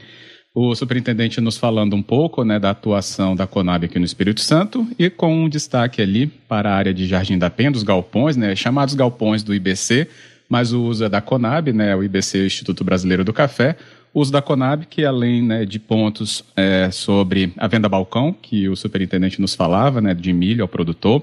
O 0.55 0.75
superintendente 0.75 1.41
nos 1.41 1.57
falando 1.57 1.97
um 1.97 2.03
pouco 2.03 2.45
né, 2.45 2.59
da 2.59 2.69
atuação 2.69 3.35
da 3.35 3.47
Conab 3.47 3.87
aqui 3.87 3.99
no 3.99 4.05
Espírito 4.05 4.43
Santo 4.43 4.87
e 4.99 5.09
com 5.09 5.45
um 5.45 5.49
destaque 5.49 6.03
ali 6.03 6.27
para 6.27 6.71
a 6.71 6.77
área 6.77 6.93
de 6.93 7.07
Jardim 7.07 7.39
da 7.39 7.49
Penha, 7.49 7.71
dos 7.71 7.83
galpões, 7.83 8.37
né, 8.37 8.55
chamados 8.55 8.95
galpões 8.95 9.43
do 9.43 9.55
IBC, 9.55 10.07
mas 10.51 10.75
o 10.75 10.83
uso 10.83 11.05
é 11.05 11.09
da 11.09 11.23
Conab, 11.23 11.73
né, 11.73 11.97
o 11.97 12.05
IBC, 12.05 12.45
Instituto 12.45 12.85
Brasileiro 12.85 13.25
do 13.25 13.33
Café, 13.33 13.75
o 14.15 14.21
uso 14.21 14.31
da 14.31 14.43
Conab, 14.43 14.87
que 14.87 15.05
além 15.05 15.43
né, 15.43 15.65
de 15.65 15.79
pontos 15.79 16.45
é, 16.57 16.91
sobre 16.91 17.53
a 17.57 17.67
venda 17.67 17.89
balcão, 17.89 18.33
que 18.33 18.69
o 18.69 18.77
superintendente 18.77 19.41
nos 19.41 19.55
falava, 19.55 20.01
né, 20.01 20.13
de 20.15 20.33
milho 20.33 20.63
ao 20.63 20.69
produtor, 20.69 21.23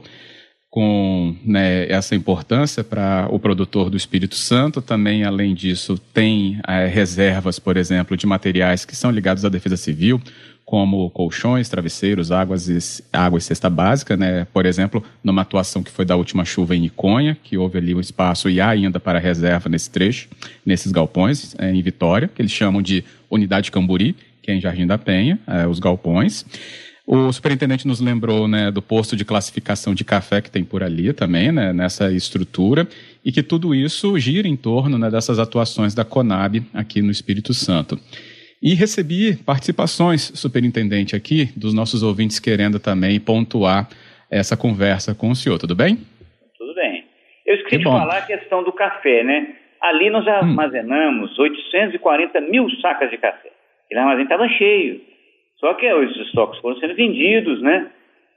com 0.69 1.35
né, 1.43 1.87
essa 1.89 2.15
importância 2.15 2.83
para 2.83 3.27
o 3.31 3.39
produtor 3.39 3.89
do 3.89 3.97
Espírito 3.97 4.35
Santo. 4.35 4.81
Também, 4.81 5.23
além 5.23 5.55
disso, 5.55 5.97
tem 6.13 6.59
é, 6.67 6.85
reservas, 6.85 7.57
por 7.57 7.75
exemplo, 7.75 8.15
de 8.15 8.27
materiais 8.27 8.85
que 8.85 8.95
são 8.95 9.09
ligados 9.09 9.43
à 9.43 9.49
defesa 9.49 9.77
civil, 9.77 10.21
como 10.69 11.09
colchões, 11.09 11.67
travesseiros, 11.67 12.31
águas 12.31 12.69
e, 12.69 13.03
água 13.11 13.39
e 13.39 13.41
cesta 13.41 13.71
básica, 13.71 14.15
né? 14.15 14.45
Por 14.53 14.67
exemplo, 14.67 15.03
numa 15.23 15.41
atuação 15.41 15.81
que 15.81 15.89
foi 15.89 16.05
da 16.05 16.15
última 16.15 16.45
chuva 16.45 16.75
em 16.75 16.85
Iconha, 16.85 17.35
que 17.43 17.57
houve 17.57 17.79
ali 17.79 17.95
um 17.95 17.99
espaço 17.99 18.47
e 18.47 18.61
há 18.61 18.69
ainda 18.69 18.99
para 18.99 19.17
reserva 19.17 19.67
nesse 19.67 19.89
trecho, 19.89 20.29
nesses 20.63 20.91
galpões, 20.91 21.55
é, 21.57 21.73
em 21.73 21.81
Vitória, 21.81 22.27
que 22.27 22.39
eles 22.39 22.51
chamam 22.51 22.83
de 22.83 23.03
Unidade 23.31 23.71
Camburi, 23.71 24.15
que 24.43 24.51
é 24.51 24.53
em 24.53 24.61
Jardim 24.61 24.85
da 24.85 24.95
Penha, 24.95 25.39
é, 25.47 25.65
os 25.65 25.79
galpões. 25.79 26.45
O 27.03 27.33
superintendente 27.33 27.87
nos 27.87 27.99
lembrou 27.99 28.47
né, 28.47 28.69
do 28.69 28.83
posto 28.83 29.15
de 29.15 29.25
classificação 29.25 29.95
de 29.95 30.03
café 30.03 30.39
que 30.39 30.51
tem 30.51 30.63
por 30.63 30.83
ali 30.83 31.11
também, 31.13 31.51
né, 31.51 31.73
nessa 31.73 32.11
estrutura, 32.11 32.87
e 33.25 33.31
que 33.31 33.41
tudo 33.41 33.73
isso 33.73 34.19
gira 34.19 34.47
em 34.47 34.55
torno 34.55 34.99
né, 34.99 35.09
dessas 35.09 35.39
atuações 35.39 35.95
da 35.95 36.05
Conab 36.05 36.63
aqui 36.71 37.01
no 37.01 37.09
Espírito 37.09 37.55
Santo. 37.55 37.99
E 38.61 38.75
recebi 38.75 39.37
participações, 39.37 40.33
superintendente, 40.35 41.15
aqui, 41.15 41.45
dos 41.57 41.73
nossos 41.73 42.03
ouvintes 42.03 42.39
querendo 42.39 42.77
também 42.77 43.17
pontuar 43.17 43.87
essa 44.29 44.57
conversa 44.57 45.15
com 45.15 45.29
o 45.29 45.35
senhor, 45.35 45.57
tudo 45.57 45.73
bem? 45.73 45.97
Tudo 46.57 46.75
bem. 46.75 47.05
Eu 47.45 47.55
esqueci 47.55 47.77
que 47.77 47.83
de 47.83 47.83
falar 47.85 48.17
a 48.17 48.25
questão 48.25 48.61
do 48.61 48.73
café, 48.73 49.23
né? 49.23 49.55
Ali 49.79 50.09
nós 50.09 50.25
hum. 50.27 50.29
armazenamos 50.29 51.39
840 51.39 52.41
mil 52.41 52.69
sacas 52.81 53.09
de 53.09 53.17
café. 53.17 53.49
Aquele 53.85 54.01
armazém 54.01 54.23
estava 54.23 54.47
cheio. 54.49 55.01
Só 55.57 55.73
que 55.75 55.91
os 55.91 56.15
estoques 56.27 56.59
foram 56.59 56.77
sendo 56.79 56.95
vendidos, 56.95 57.61
né? 57.61 57.87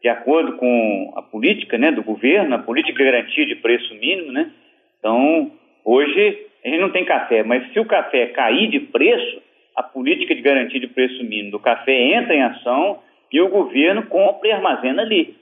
De 0.01 0.09
acordo 0.09 0.53
com 0.57 1.15
a 1.17 1.23
política 1.23 1.77
né, 1.79 1.91
do 1.91 2.03
governo, 2.03 2.55
a 2.55 2.59
política 2.59 2.97
de 2.97 3.05
garantia 3.05 3.47
de 3.47 3.57
preço 3.57 3.93
mínimo, 3.95 4.31
né? 4.33 4.51
Então, 4.99 5.51
hoje 5.85 6.47
a 6.65 6.69
gente 6.69 6.81
não 6.81 6.91
tem 6.91 7.05
café, 7.05 7.43
mas 7.43 7.73
se 7.73 7.81
o 7.81 7.85
café 7.85 8.27
cair 8.27 8.71
de 8.71 8.81
preço, 8.81 9.43
a 9.77 9.83
política 9.83 10.35
de 10.35 10.43
garantia 10.43 10.81
de 10.81 10.87
preço 10.87 11.23
mínimo 11.25 11.53
do 11.53 11.61
café 11.61 11.93
entra 12.19 12.35
em 12.35 12.43
ação 12.43 13.01
e 13.33 13.41
o 13.41 13.49
governo 13.49 14.07
compra 14.07 14.49
e 14.49 14.53
armazena 14.53 15.03
ali. 15.03 15.37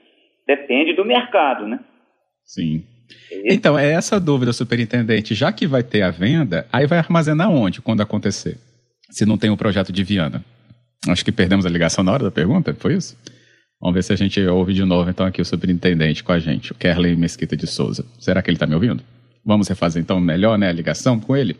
Depende 0.47 0.93
do 0.93 1.05
mercado, 1.05 1.67
né? 1.67 1.79
Sim. 2.43 2.83
Então, 3.45 3.77
é 3.77 3.91
essa 3.91 4.19
dúvida, 4.19 4.53
superintendente. 4.53 5.35
Já 5.35 5.51
que 5.51 5.67
vai 5.67 5.83
ter 5.83 6.01
a 6.01 6.09
venda, 6.09 6.65
aí 6.71 6.87
vai 6.87 6.97
armazenar 6.97 7.49
onde 7.49 7.81
quando 7.81 8.01
acontecer? 8.01 8.57
Se 9.09 9.25
não 9.25 9.37
tem 9.37 9.49
o 9.49 9.53
um 9.53 9.57
projeto 9.57 9.91
de 9.91 10.03
Viana. 10.03 10.43
Acho 11.07 11.25
que 11.25 11.31
perdemos 11.31 11.65
a 11.65 11.69
ligação 11.69 12.03
na 12.03 12.13
hora 12.13 12.23
da 12.23 12.31
pergunta, 12.31 12.73
foi 12.75 12.93
isso? 12.93 13.17
Vamos 13.81 13.95
ver 13.95 14.03
se 14.03 14.13
a 14.13 14.15
gente 14.15 14.39
ouve 14.45 14.73
de 14.73 14.85
novo, 14.85 15.09
então, 15.09 15.25
aqui 15.25 15.41
o 15.41 15.45
superintendente 15.45 16.23
com 16.23 16.31
a 16.31 16.39
gente, 16.39 16.71
o 16.71 16.75
Kerley 16.75 17.15
Mesquita 17.15 17.57
de 17.57 17.65
Souza. 17.65 18.05
Será 18.19 18.41
que 18.41 18.49
ele 18.49 18.55
está 18.55 18.67
me 18.67 18.75
ouvindo? 18.75 19.03
Vamos 19.43 19.67
refazer, 19.67 20.01
então, 20.01 20.19
melhor 20.19 20.57
né, 20.57 20.69
a 20.69 20.71
ligação 20.71 21.19
com 21.19 21.35
ele? 21.35 21.57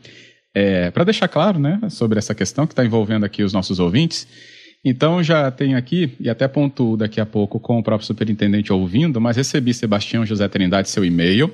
É, 0.54 0.92
Para 0.92 1.06
deixar 1.06 1.28
claro 1.28 1.60
né, 1.60 1.80
sobre 1.90 2.20
essa 2.20 2.36
questão 2.36 2.68
que 2.68 2.74
está 2.74 2.84
envolvendo 2.84 3.26
aqui 3.26 3.44
os 3.44 3.54
nossos 3.54 3.80
ouvintes, 3.80 4.28
então 4.84 5.22
já 5.22 5.50
tenho 5.52 5.78
aqui, 5.78 6.14
e 6.20 6.30
até 6.30 6.48
pontuo 6.48 6.98
daqui 6.98 7.22
a 7.22 7.26
pouco 7.26 7.60
com 7.60 7.78
o 7.78 7.84
próprio 7.84 8.06
superintendente 8.06 8.74
ouvindo, 8.74 9.22
mas 9.22 9.38
recebi 9.38 9.74
Sebastião 9.74 10.26
José 10.26 10.48
Trindade 10.48 10.90
seu 10.90 11.06
e-mail, 11.06 11.54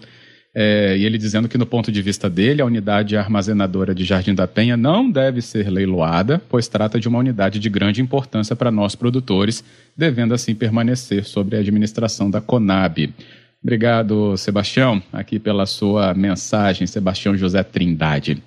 é, 0.55 0.97
e 0.97 1.05
ele 1.05 1.19
dizendo 1.19 1.47
que, 1.47 1.57
no 1.57 1.67
ponto 1.67 1.91
de 1.91 2.01
vista 2.01 2.27
dele, 2.27 2.63
a 2.63 2.65
unidade 2.65 3.15
armazenadora 3.15 3.93
de 3.93 4.03
Jardim 4.03 4.33
da 4.33 4.47
Penha 4.47 4.75
não 4.75 5.11
deve 5.11 5.39
ser 5.39 5.69
leiloada, 5.69 6.41
pois 6.49 6.67
trata 6.67 6.99
de 6.99 7.07
uma 7.07 7.19
unidade 7.19 7.59
de 7.59 7.69
grande 7.69 8.01
importância 8.01 8.55
para 8.55 8.71
nós 8.71 8.95
produtores, 8.95 9.63
devendo 9.95 10.33
assim 10.33 10.55
permanecer 10.55 11.25
sobre 11.25 11.57
a 11.57 11.59
administração 11.59 12.31
da 12.31 12.41
Conab. 12.41 13.13
Obrigado, 13.61 14.35
Sebastião, 14.37 15.03
aqui 15.13 15.37
pela 15.37 15.65
sua 15.65 16.13
mensagem, 16.13 16.87
Sebastião 16.87 17.37
José 17.37 17.61
Trindade. 17.61 18.41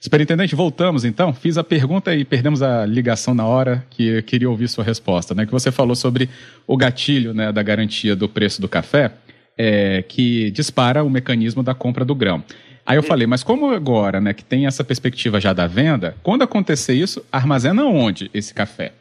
Superintendente, 0.00 0.54
voltamos 0.54 1.04
então. 1.04 1.32
Fiz 1.32 1.58
a 1.58 1.64
pergunta 1.64 2.14
e 2.14 2.24
perdemos 2.24 2.62
a 2.62 2.86
ligação 2.86 3.34
na 3.34 3.46
hora 3.46 3.84
que 3.90 4.18
eu 4.18 4.22
queria 4.22 4.48
ouvir 4.48 4.68
sua 4.68 4.84
resposta, 4.84 5.34
né? 5.34 5.44
Que 5.44 5.52
você 5.52 5.72
falou 5.72 5.96
sobre 5.96 6.28
o 6.66 6.76
gatilho 6.76 7.34
né, 7.34 7.50
da 7.50 7.62
garantia 7.62 8.14
do 8.14 8.28
preço 8.28 8.60
do 8.60 8.68
café, 8.68 9.12
é, 9.56 10.02
que 10.02 10.50
dispara 10.52 11.02
o 11.02 11.10
mecanismo 11.10 11.62
da 11.62 11.74
compra 11.74 12.04
do 12.04 12.14
grão. 12.14 12.44
Aí 12.86 12.96
eu 12.96 13.02
falei, 13.02 13.26
mas 13.26 13.44
como 13.44 13.70
agora, 13.70 14.18
né, 14.18 14.32
que 14.32 14.42
tem 14.42 14.66
essa 14.66 14.82
perspectiva 14.82 15.38
já 15.38 15.52
da 15.52 15.66
venda, 15.66 16.14
quando 16.22 16.42
acontecer 16.42 16.94
isso, 16.94 17.22
armazena 17.30 17.84
onde 17.84 18.30
esse 18.32 18.54
café? 18.54 18.92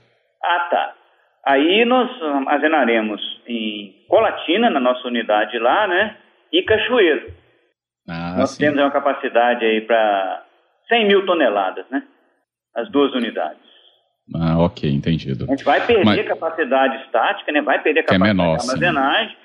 Ah, 0.43 0.67
tá. 0.69 0.93
Aí 1.45 1.85
nós 1.85 2.09
armazenaremos 2.21 3.21
em 3.47 3.95
Colatina, 4.09 4.69
na 4.69 4.81
nossa 4.81 5.07
unidade 5.07 5.57
lá, 5.57 5.87
né, 5.87 6.17
e 6.51 6.63
Cachoeiro. 6.63 7.31
Ah, 8.09 8.35
nós 8.37 8.49
sim. 8.49 8.65
temos 8.65 8.77
uma 8.77 8.91
capacidade 8.91 9.63
aí 9.63 9.79
para 9.79 10.43
100 10.87 11.07
mil 11.07 11.25
toneladas, 11.25 11.85
né? 11.89 12.03
As 12.75 12.89
duas 12.91 13.13
unidades. 13.13 13.67
Ah, 14.35 14.59
ok, 14.59 14.89
entendido. 14.89 15.45
A 15.45 15.51
gente 15.51 15.63
vai 15.63 15.85
perder 15.85 16.03
mas... 16.03 16.27
capacidade 16.27 17.03
estática, 17.05 17.51
né? 17.51 17.61
Vai 17.61 17.81
perder 17.81 18.01
é 18.01 18.03
capacidade 18.03 18.29
é 18.29 18.33
menor, 18.33 18.57
de 18.57 18.69
armazenagem, 18.69 19.35
sim. 19.35 19.41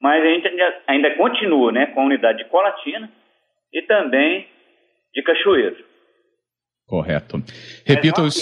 mas 0.00 0.22
a 0.22 0.26
gente 0.26 0.48
ainda, 0.48 0.74
ainda, 0.86 1.16
continua, 1.16 1.72
né? 1.72 1.86
Com 1.86 2.02
a 2.02 2.04
unidade 2.04 2.38
de 2.38 2.44
Colatina 2.44 3.10
e 3.72 3.82
também 3.82 4.46
de 5.14 5.22
Cachoeiro. 5.22 5.76
Correto. 6.86 7.42
Repito 7.84 8.22
os... 8.22 8.34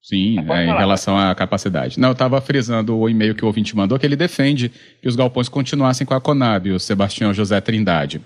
Sim, 0.00 0.38
é, 0.38 0.64
em 0.64 0.76
relação 0.76 1.18
à 1.18 1.34
capacidade. 1.34 1.98
Não, 1.98 2.10
eu 2.10 2.12
estava 2.12 2.40
frisando 2.40 2.96
o 2.96 3.08
e-mail 3.10 3.34
que 3.34 3.42
o 3.42 3.46
ouvinte 3.46 3.76
mandou, 3.76 3.98
que 3.98 4.06
ele 4.06 4.16
defende 4.16 4.68
que 4.68 5.08
os 5.08 5.16
galpões 5.16 5.48
continuassem 5.48 6.06
com 6.06 6.14
a 6.14 6.20
Conab, 6.20 6.70
o 6.70 6.78
Sebastião 6.78 7.34
José 7.34 7.60
Trindade. 7.60 8.20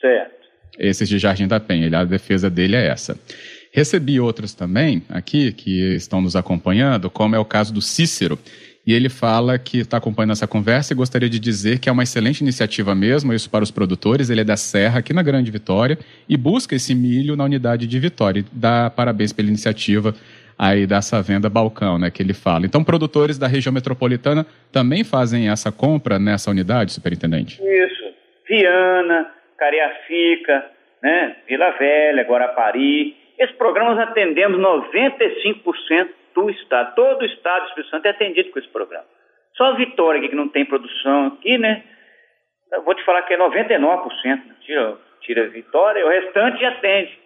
Certo 0.00 0.35
esses 0.78 1.08
de 1.08 1.18
Jardim 1.18 1.46
da 1.46 1.60
Penha. 1.60 1.98
A 1.98 2.04
defesa 2.04 2.50
dele 2.50 2.76
é 2.76 2.86
essa. 2.88 3.18
Recebi 3.72 4.18
outros 4.18 4.54
também 4.54 5.02
aqui 5.08 5.52
que 5.52 5.94
estão 5.94 6.20
nos 6.20 6.34
acompanhando, 6.34 7.10
como 7.10 7.36
é 7.36 7.38
o 7.38 7.44
caso 7.44 7.74
do 7.74 7.82
Cícero. 7.82 8.38
E 8.86 8.92
ele 8.92 9.08
fala 9.08 9.58
que 9.58 9.78
está 9.78 9.96
acompanhando 9.96 10.30
essa 10.30 10.46
conversa 10.46 10.92
e 10.92 10.96
gostaria 10.96 11.28
de 11.28 11.40
dizer 11.40 11.80
que 11.80 11.88
é 11.88 11.92
uma 11.92 12.04
excelente 12.04 12.40
iniciativa 12.40 12.94
mesmo, 12.94 13.34
isso 13.34 13.50
para 13.50 13.64
os 13.64 13.70
produtores. 13.70 14.30
Ele 14.30 14.42
é 14.42 14.44
da 14.44 14.56
Serra, 14.56 15.00
aqui 15.00 15.12
na 15.12 15.22
Grande 15.22 15.50
Vitória, 15.50 15.98
e 16.28 16.36
busca 16.36 16.76
esse 16.76 16.94
milho 16.94 17.34
na 17.34 17.44
unidade 17.44 17.86
de 17.86 17.98
Vitória. 17.98 18.40
E 18.40 18.44
dá 18.52 18.88
parabéns 18.88 19.32
pela 19.32 19.48
iniciativa 19.48 20.14
aí 20.58 20.86
dessa 20.86 21.20
venda 21.20 21.50
balcão, 21.50 21.98
né, 21.98 22.10
que 22.10 22.22
ele 22.22 22.32
fala. 22.32 22.64
Então, 22.64 22.82
produtores 22.82 23.36
da 23.36 23.46
região 23.46 23.72
metropolitana 23.72 24.46
também 24.72 25.04
fazem 25.04 25.48
essa 25.48 25.70
compra 25.70 26.18
nessa 26.18 26.50
unidade, 26.50 26.92
superintendente? 26.92 27.60
Isso. 27.60 28.06
Viana, 28.48 29.26
Cariacica, 29.56 30.70
né, 31.02 31.36
Vila 31.46 31.70
Velha, 31.72 32.22
Guarapari. 32.22 33.16
Esses 33.38 33.54
programas 33.56 33.98
atendemos 33.98 34.58
95% 34.58 36.08
do 36.34 36.50
estado. 36.50 36.94
Todo 36.94 37.22
o 37.22 37.26
estado 37.26 37.62
do 37.62 37.68
Espírito 37.68 37.90
Santo 37.90 38.06
é 38.06 38.10
atendido 38.10 38.50
com 38.50 38.58
esse 38.58 38.68
programa. 38.68 39.06
Só 39.56 39.64
a 39.64 39.74
Vitória 39.76 40.18
aqui 40.18 40.28
que 40.28 40.36
não 40.36 40.48
tem 40.48 40.64
produção 40.64 41.28
aqui, 41.28 41.56
né? 41.58 41.82
Eu 42.72 42.82
vou 42.82 42.94
te 42.94 43.04
falar 43.04 43.22
que 43.22 43.34
é 43.34 43.38
99%. 43.38 44.42
Tira, 44.60 44.98
tira 45.22 45.48
Vitória, 45.48 46.04
o 46.04 46.08
restante 46.08 46.64
atende. 46.64 47.18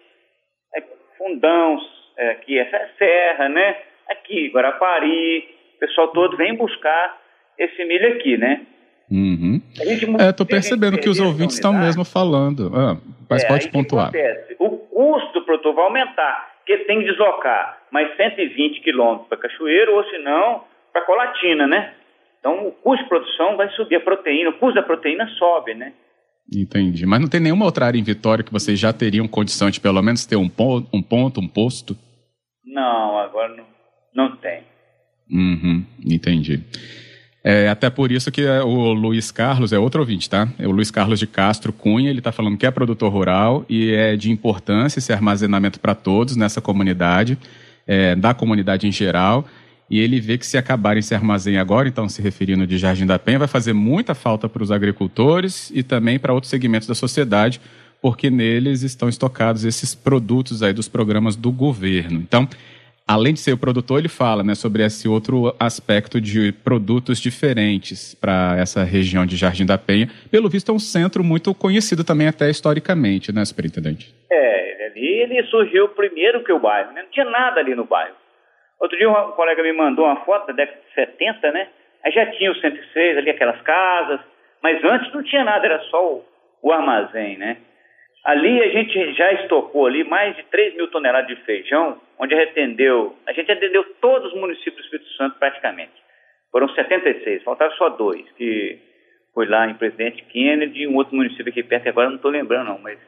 É 0.75 0.81
Fundão, 1.17 1.77
é, 2.17 2.29
aqui 2.31 2.57
é 2.57 2.89
Serra, 2.97 3.49
né? 3.49 3.77
Aqui, 4.09 4.49
Guarapari, 4.49 5.49
o 5.75 5.79
pessoal 5.79 6.07
todo 6.09 6.37
vem 6.37 6.55
buscar 6.55 7.19
esse 7.57 7.83
milho 7.85 8.15
aqui, 8.15 8.37
né? 8.37 8.65
Uhum. 9.09 9.50
Estou 9.75 10.45
é, 10.45 10.49
percebendo 10.49 10.97
que 10.97 11.09
os 11.09 11.19
ouvintes 11.19 11.55
estão 11.55 11.73
mesmo 11.73 12.03
falando. 12.03 12.71
Ah, 12.75 12.97
mas 13.29 13.43
é, 13.43 13.47
pode 13.47 13.69
pontuar. 13.69 14.11
O 14.59 14.77
custo 14.77 15.39
do 15.39 15.45
produtor 15.45 15.73
vai 15.73 15.85
aumentar, 15.85 16.55
porque 16.57 16.77
tem 16.85 16.99
que 16.99 17.05
deslocar 17.05 17.79
mais 17.91 18.15
120 18.15 18.81
quilômetros 18.81 19.27
para 19.27 19.37
Cachoeiro, 19.37 19.95
ou 19.95 20.03
se 20.05 20.17
não, 20.19 20.63
para 20.91 21.05
Colatina, 21.05 21.67
né? 21.67 21.93
Então 22.39 22.67
o 22.67 22.71
custo 22.71 23.03
de 23.03 23.09
produção 23.09 23.55
vai 23.55 23.69
subir, 23.71 23.95
a 23.95 23.99
proteína, 23.99 24.49
o 24.49 24.53
custo 24.53 24.75
da 24.75 24.83
proteína 24.83 25.27
sobe, 25.37 25.73
né? 25.73 25.93
Entendi. 26.53 27.05
Mas 27.05 27.21
não 27.21 27.29
tem 27.29 27.39
nenhuma 27.39 27.65
outra 27.65 27.85
área 27.85 27.99
em 27.99 28.03
Vitória 28.03 28.43
que 28.43 28.51
vocês 28.51 28.77
já 28.77 28.91
teriam 28.91 29.27
condição 29.27 29.69
de 29.69 29.79
pelo 29.79 30.01
menos 30.01 30.25
ter 30.25 30.35
um 30.35 30.49
ponto, 30.49 30.89
um, 30.93 31.01
ponto, 31.01 31.39
um 31.39 31.47
posto? 31.47 31.95
Não, 32.65 33.17
agora 33.19 33.55
não, 33.55 33.65
não 34.13 34.35
tem. 34.35 34.63
Uhum, 35.31 35.85
entendi. 36.05 36.59
É 37.43 37.69
até 37.69 37.89
por 37.89 38.11
isso 38.11 38.31
que 38.31 38.41
é, 38.41 38.61
o 38.61 38.93
Luiz 38.93 39.31
Carlos 39.31 39.73
é 39.73 39.79
outro 39.79 40.01
ouvinte, 40.01 40.29
tá? 40.29 40.47
É 40.59 40.67
o 40.67 40.71
Luiz 40.71 40.91
Carlos 40.91 41.17
de 41.17 41.25
Castro 41.25 41.73
Cunha, 41.73 42.09
ele 42.09 42.19
está 42.19 42.31
falando 42.31 42.55
que 42.55 42.65
é 42.67 42.71
produtor 42.71 43.11
rural 43.11 43.65
e 43.67 43.91
é 43.91 44.15
de 44.15 44.31
importância 44.31 44.99
esse 44.99 45.11
armazenamento 45.11 45.79
para 45.79 45.95
todos 45.95 46.35
nessa 46.35 46.61
comunidade, 46.61 47.37
é, 47.87 48.15
da 48.15 48.33
comunidade 48.33 48.87
em 48.87 48.91
geral. 48.91 49.47
E 49.89 49.99
ele 49.99 50.21
vê 50.21 50.37
que 50.37 50.45
se 50.45 50.57
acabarem 50.57 50.99
esse 50.99 51.15
armazém 51.15 51.57
agora, 51.57 51.87
então 51.87 52.07
se 52.07 52.21
referindo 52.21 52.65
de 52.67 52.77
Jardim 52.77 53.05
da 53.07 53.17
Penha, 53.17 53.39
vai 53.39 53.47
fazer 53.47 53.73
muita 53.73 54.13
falta 54.13 54.47
para 54.47 54.61
os 54.61 54.71
agricultores 54.71 55.71
e 55.73 55.81
também 55.81 56.19
para 56.19 56.33
outros 56.33 56.49
segmentos 56.49 56.87
da 56.87 56.95
sociedade, 56.95 57.59
porque 58.01 58.29
neles 58.29 58.83
estão 58.83 59.09
estocados 59.09 59.65
esses 59.65 59.95
produtos 59.95 60.61
aí 60.63 60.73
dos 60.73 60.87
programas 60.87 61.35
do 61.35 61.51
governo. 61.51 62.19
Então, 62.19 62.47
além 63.07 63.33
de 63.33 63.39
ser 63.39 63.53
o 63.53 63.57
produtor, 63.57 63.99
ele 63.99 64.09
fala 64.09 64.43
né, 64.43 64.55
sobre 64.55 64.83
esse 64.83 65.07
outro 65.07 65.55
aspecto 65.59 66.19
de 66.19 66.51
produtos 66.51 67.19
diferentes 67.19 68.13
para 68.15 68.55
essa 68.57 68.83
região 68.83 69.25
de 69.25 69.35
Jardim 69.35 69.65
da 69.65 69.77
Penha. 69.77 70.09
Pelo 70.29 70.49
visto, 70.49 70.71
é 70.71 70.75
um 70.75 70.79
centro 70.79 71.23
muito 71.23 71.53
conhecido 71.53 72.03
também 72.03 72.27
até 72.27 72.49
historicamente, 72.49 73.33
né, 73.33 73.43
superintendente? 73.45 74.13
É, 74.31 74.87
ali 74.87 75.21
ele 75.21 75.43
surgiu 75.47 75.89
primeiro 75.89 76.43
que 76.43 76.51
o 76.51 76.59
bairro, 76.59 76.91
né? 76.93 77.03
não 77.03 77.09
tinha 77.09 77.25
nada 77.25 77.59
ali 77.59 77.75
no 77.75 77.85
bairro. 77.85 78.15
Outro 78.79 78.97
dia 78.97 79.09
um 79.09 79.31
colega 79.33 79.61
me 79.61 79.73
mandou 79.73 80.05
uma 80.05 80.25
foto 80.25 80.47
da 80.47 80.53
década 80.53 80.79
de 80.87 80.93
70, 80.95 81.51
né? 81.51 81.67
Aí 82.03 82.11
já 82.11 82.25
tinha 82.31 82.51
o 82.51 82.55
106 82.55 83.17
ali, 83.17 83.29
aquelas 83.29 83.61
casas, 83.61 84.19
mas 84.61 84.83
antes 84.83 85.13
não 85.13 85.21
tinha 85.21 85.43
nada, 85.43 85.65
era 85.65 85.79
só 85.83 86.13
o, 86.13 86.25
o 86.63 86.71
armazém, 86.71 87.37
né? 87.37 87.57
Ali 88.23 88.61
a 88.61 88.69
gente 88.69 89.13
já 89.13 89.33
estocou 89.33 89.87
ali 89.87 90.03
mais 90.03 90.35
de 90.35 90.43
3 90.43 90.75
mil 90.75 90.87
toneladas 90.89 91.27
de 91.27 91.43
feijão, 91.43 91.99
onde 92.19 92.35
atendeu, 92.35 93.15
a 93.27 93.33
gente 93.33 93.51
atendeu 93.51 93.83
todos 93.99 94.31
os 94.31 94.39
municípios 94.39 94.75
do 94.75 94.83
Espírito 94.83 95.09
Santo 95.17 95.39
praticamente. 95.39 95.91
Foram 96.51 96.69
76, 96.69 97.43
faltaram 97.43 97.71
só 97.73 97.89
dois, 97.89 98.29
que 98.33 98.77
foi 99.33 99.47
lá 99.47 99.67
em 99.67 99.73
Presidente 99.73 100.23
Kennedy 100.25 100.83
e 100.83 100.87
um 100.87 100.95
outro 100.97 101.15
município 101.15 101.49
aqui 101.49 101.63
perto, 101.63 101.87
agora 101.89 102.09
não 102.09 102.17
estou 102.17 102.29
lembrando 102.29 102.67
não, 102.67 102.79
mas 102.79 102.99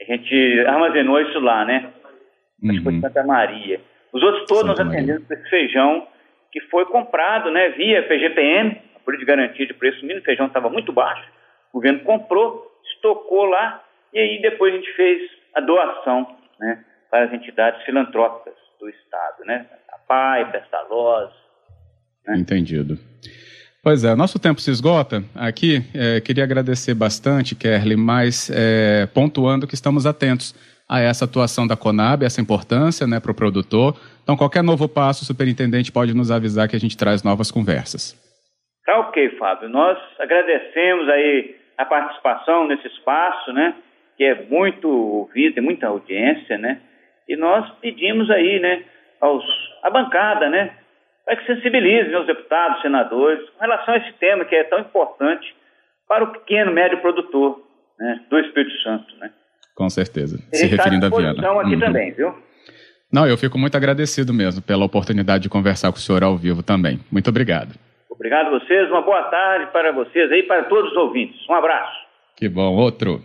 a 0.00 0.04
gente 0.04 0.60
armazenou 0.66 1.20
isso 1.20 1.38
lá, 1.40 1.64
né? 1.64 1.92
Acho 2.64 2.78
que 2.78 2.84
foi 2.84 2.94
uhum. 2.94 3.00
Santa 3.00 3.24
Maria. 3.24 3.80
Os 4.12 4.22
outros 4.22 4.46
todos 4.46 4.66
Santa 4.66 4.84
nós 4.84 4.94
atendemos 4.94 5.30
esse 5.30 5.50
feijão 5.50 6.06
que 6.50 6.60
foi 6.62 6.86
comprado, 6.86 7.50
né, 7.50 7.70
via 7.70 8.02
PGPM, 8.04 8.80
a 8.94 9.00
Política 9.00 9.18
de 9.18 9.24
Garantia 9.24 9.66
de 9.66 9.74
Preço 9.74 10.00
Mínimo, 10.00 10.20
o 10.20 10.24
feijão 10.24 10.46
estava 10.46 10.70
muito 10.70 10.92
baixo, 10.92 11.28
o 11.72 11.76
governo 11.76 12.00
comprou, 12.00 12.64
estocou 12.94 13.44
lá, 13.44 13.82
E 14.16 14.18
aí 14.18 14.40
depois 14.40 14.72
a 14.72 14.76
gente 14.78 14.90
fez 14.94 15.30
a 15.54 15.60
doação 15.60 16.26
né, 16.58 16.82
para 17.10 17.26
as 17.26 17.32
entidades 17.34 17.84
filantrópicas 17.84 18.54
do 18.80 18.88
Estado, 18.88 19.44
né? 19.44 19.66
A 19.92 19.98
PAI, 19.98 20.50
Pestalozzi. 20.52 21.34
Né? 22.26 22.38
Entendido. 22.38 22.98
Pois 23.82 24.04
é, 24.04 24.14
nosso 24.14 24.38
tempo 24.38 24.58
se 24.58 24.70
esgota 24.70 25.22
aqui. 25.34 25.82
É, 25.94 26.18
queria 26.22 26.44
agradecer 26.44 26.94
bastante, 26.94 27.54
Kerly, 27.54 27.94
mas 27.94 28.50
é, 28.50 29.04
pontuando 29.04 29.66
que 29.66 29.74
estamos 29.74 30.06
atentos 30.06 30.54
a 30.88 30.98
essa 30.98 31.26
atuação 31.26 31.66
da 31.66 31.76
Conab, 31.76 32.24
essa 32.24 32.40
importância 32.40 33.06
né, 33.06 33.20
para 33.20 33.32
o 33.32 33.34
produtor. 33.34 34.00
Então, 34.22 34.34
qualquer 34.34 34.62
novo 34.62 34.88
passo, 34.88 35.24
o 35.24 35.26
superintendente 35.26 35.92
pode 35.92 36.14
nos 36.14 36.30
avisar 36.30 36.70
que 36.70 36.76
a 36.76 36.80
gente 36.80 36.96
traz 36.96 37.22
novas 37.22 37.50
conversas. 37.50 38.16
Tá 38.86 38.98
ok, 39.00 39.36
Fábio. 39.36 39.68
Nós 39.68 39.98
agradecemos 40.18 41.06
aí 41.10 41.54
a 41.76 41.84
participação 41.84 42.66
nesse 42.66 42.86
espaço, 42.88 43.52
né, 43.52 43.74
que 44.16 44.24
é 44.24 44.46
muito 44.48 44.88
ouvido, 44.88 45.54
tem 45.54 45.62
muita 45.62 45.86
audiência, 45.88 46.56
né, 46.58 46.80
e 47.28 47.36
nós 47.36 47.68
pedimos 47.80 48.30
aí, 48.30 48.60
né, 48.60 48.84
aos, 49.20 49.44
a 49.82 49.90
bancada, 49.90 50.48
né, 50.48 50.72
para 51.24 51.36
que 51.36 51.46
sensibilize 51.46 52.14
os 52.14 52.26
deputados, 52.26 52.80
senadores, 52.82 53.48
com 53.50 53.60
relação 53.60 53.94
a 53.94 53.98
esse 53.98 54.12
tema 54.14 54.44
que 54.44 54.54
é 54.54 54.64
tão 54.64 54.78
importante 54.78 55.54
para 56.08 56.24
o 56.24 56.32
pequeno, 56.32 56.72
médio 56.72 57.00
produtor 57.00 57.60
né, 57.98 58.20
do 58.30 58.38
Espírito 58.38 58.76
Santo, 58.82 59.14
né. 59.18 59.30
Com 59.74 59.90
certeza. 59.90 60.38
Se 60.52 60.70
tá 60.70 60.76
referindo 60.76 61.06
a 61.06 61.08
Viana. 61.10 61.60
aqui 61.60 61.74
uhum. 61.74 61.80
também, 61.80 62.12
viu? 62.12 62.34
Não, 63.12 63.26
eu 63.26 63.36
fico 63.36 63.58
muito 63.58 63.76
agradecido 63.76 64.32
mesmo 64.32 64.62
pela 64.62 64.84
oportunidade 64.84 65.42
de 65.44 65.48
conversar 65.48 65.92
com 65.92 65.98
o 65.98 66.00
senhor 66.00 66.24
ao 66.24 66.36
vivo 66.36 66.62
também. 66.62 66.98
Muito 67.12 67.28
obrigado. 67.28 67.74
Obrigado 68.10 68.46
a 68.46 68.58
vocês, 68.58 68.88
uma 68.88 69.02
boa 69.02 69.22
tarde 69.24 69.70
para 69.72 69.92
vocês 69.92 70.32
aí, 70.32 70.42
para 70.44 70.64
todos 70.64 70.90
os 70.90 70.96
ouvintes. 70.96 71.36
Um 71.48 71.54
abraço. 71.54 71.94
Que 72.36 72.48
bom, 72.48 72.74
outro. 72.74 73.20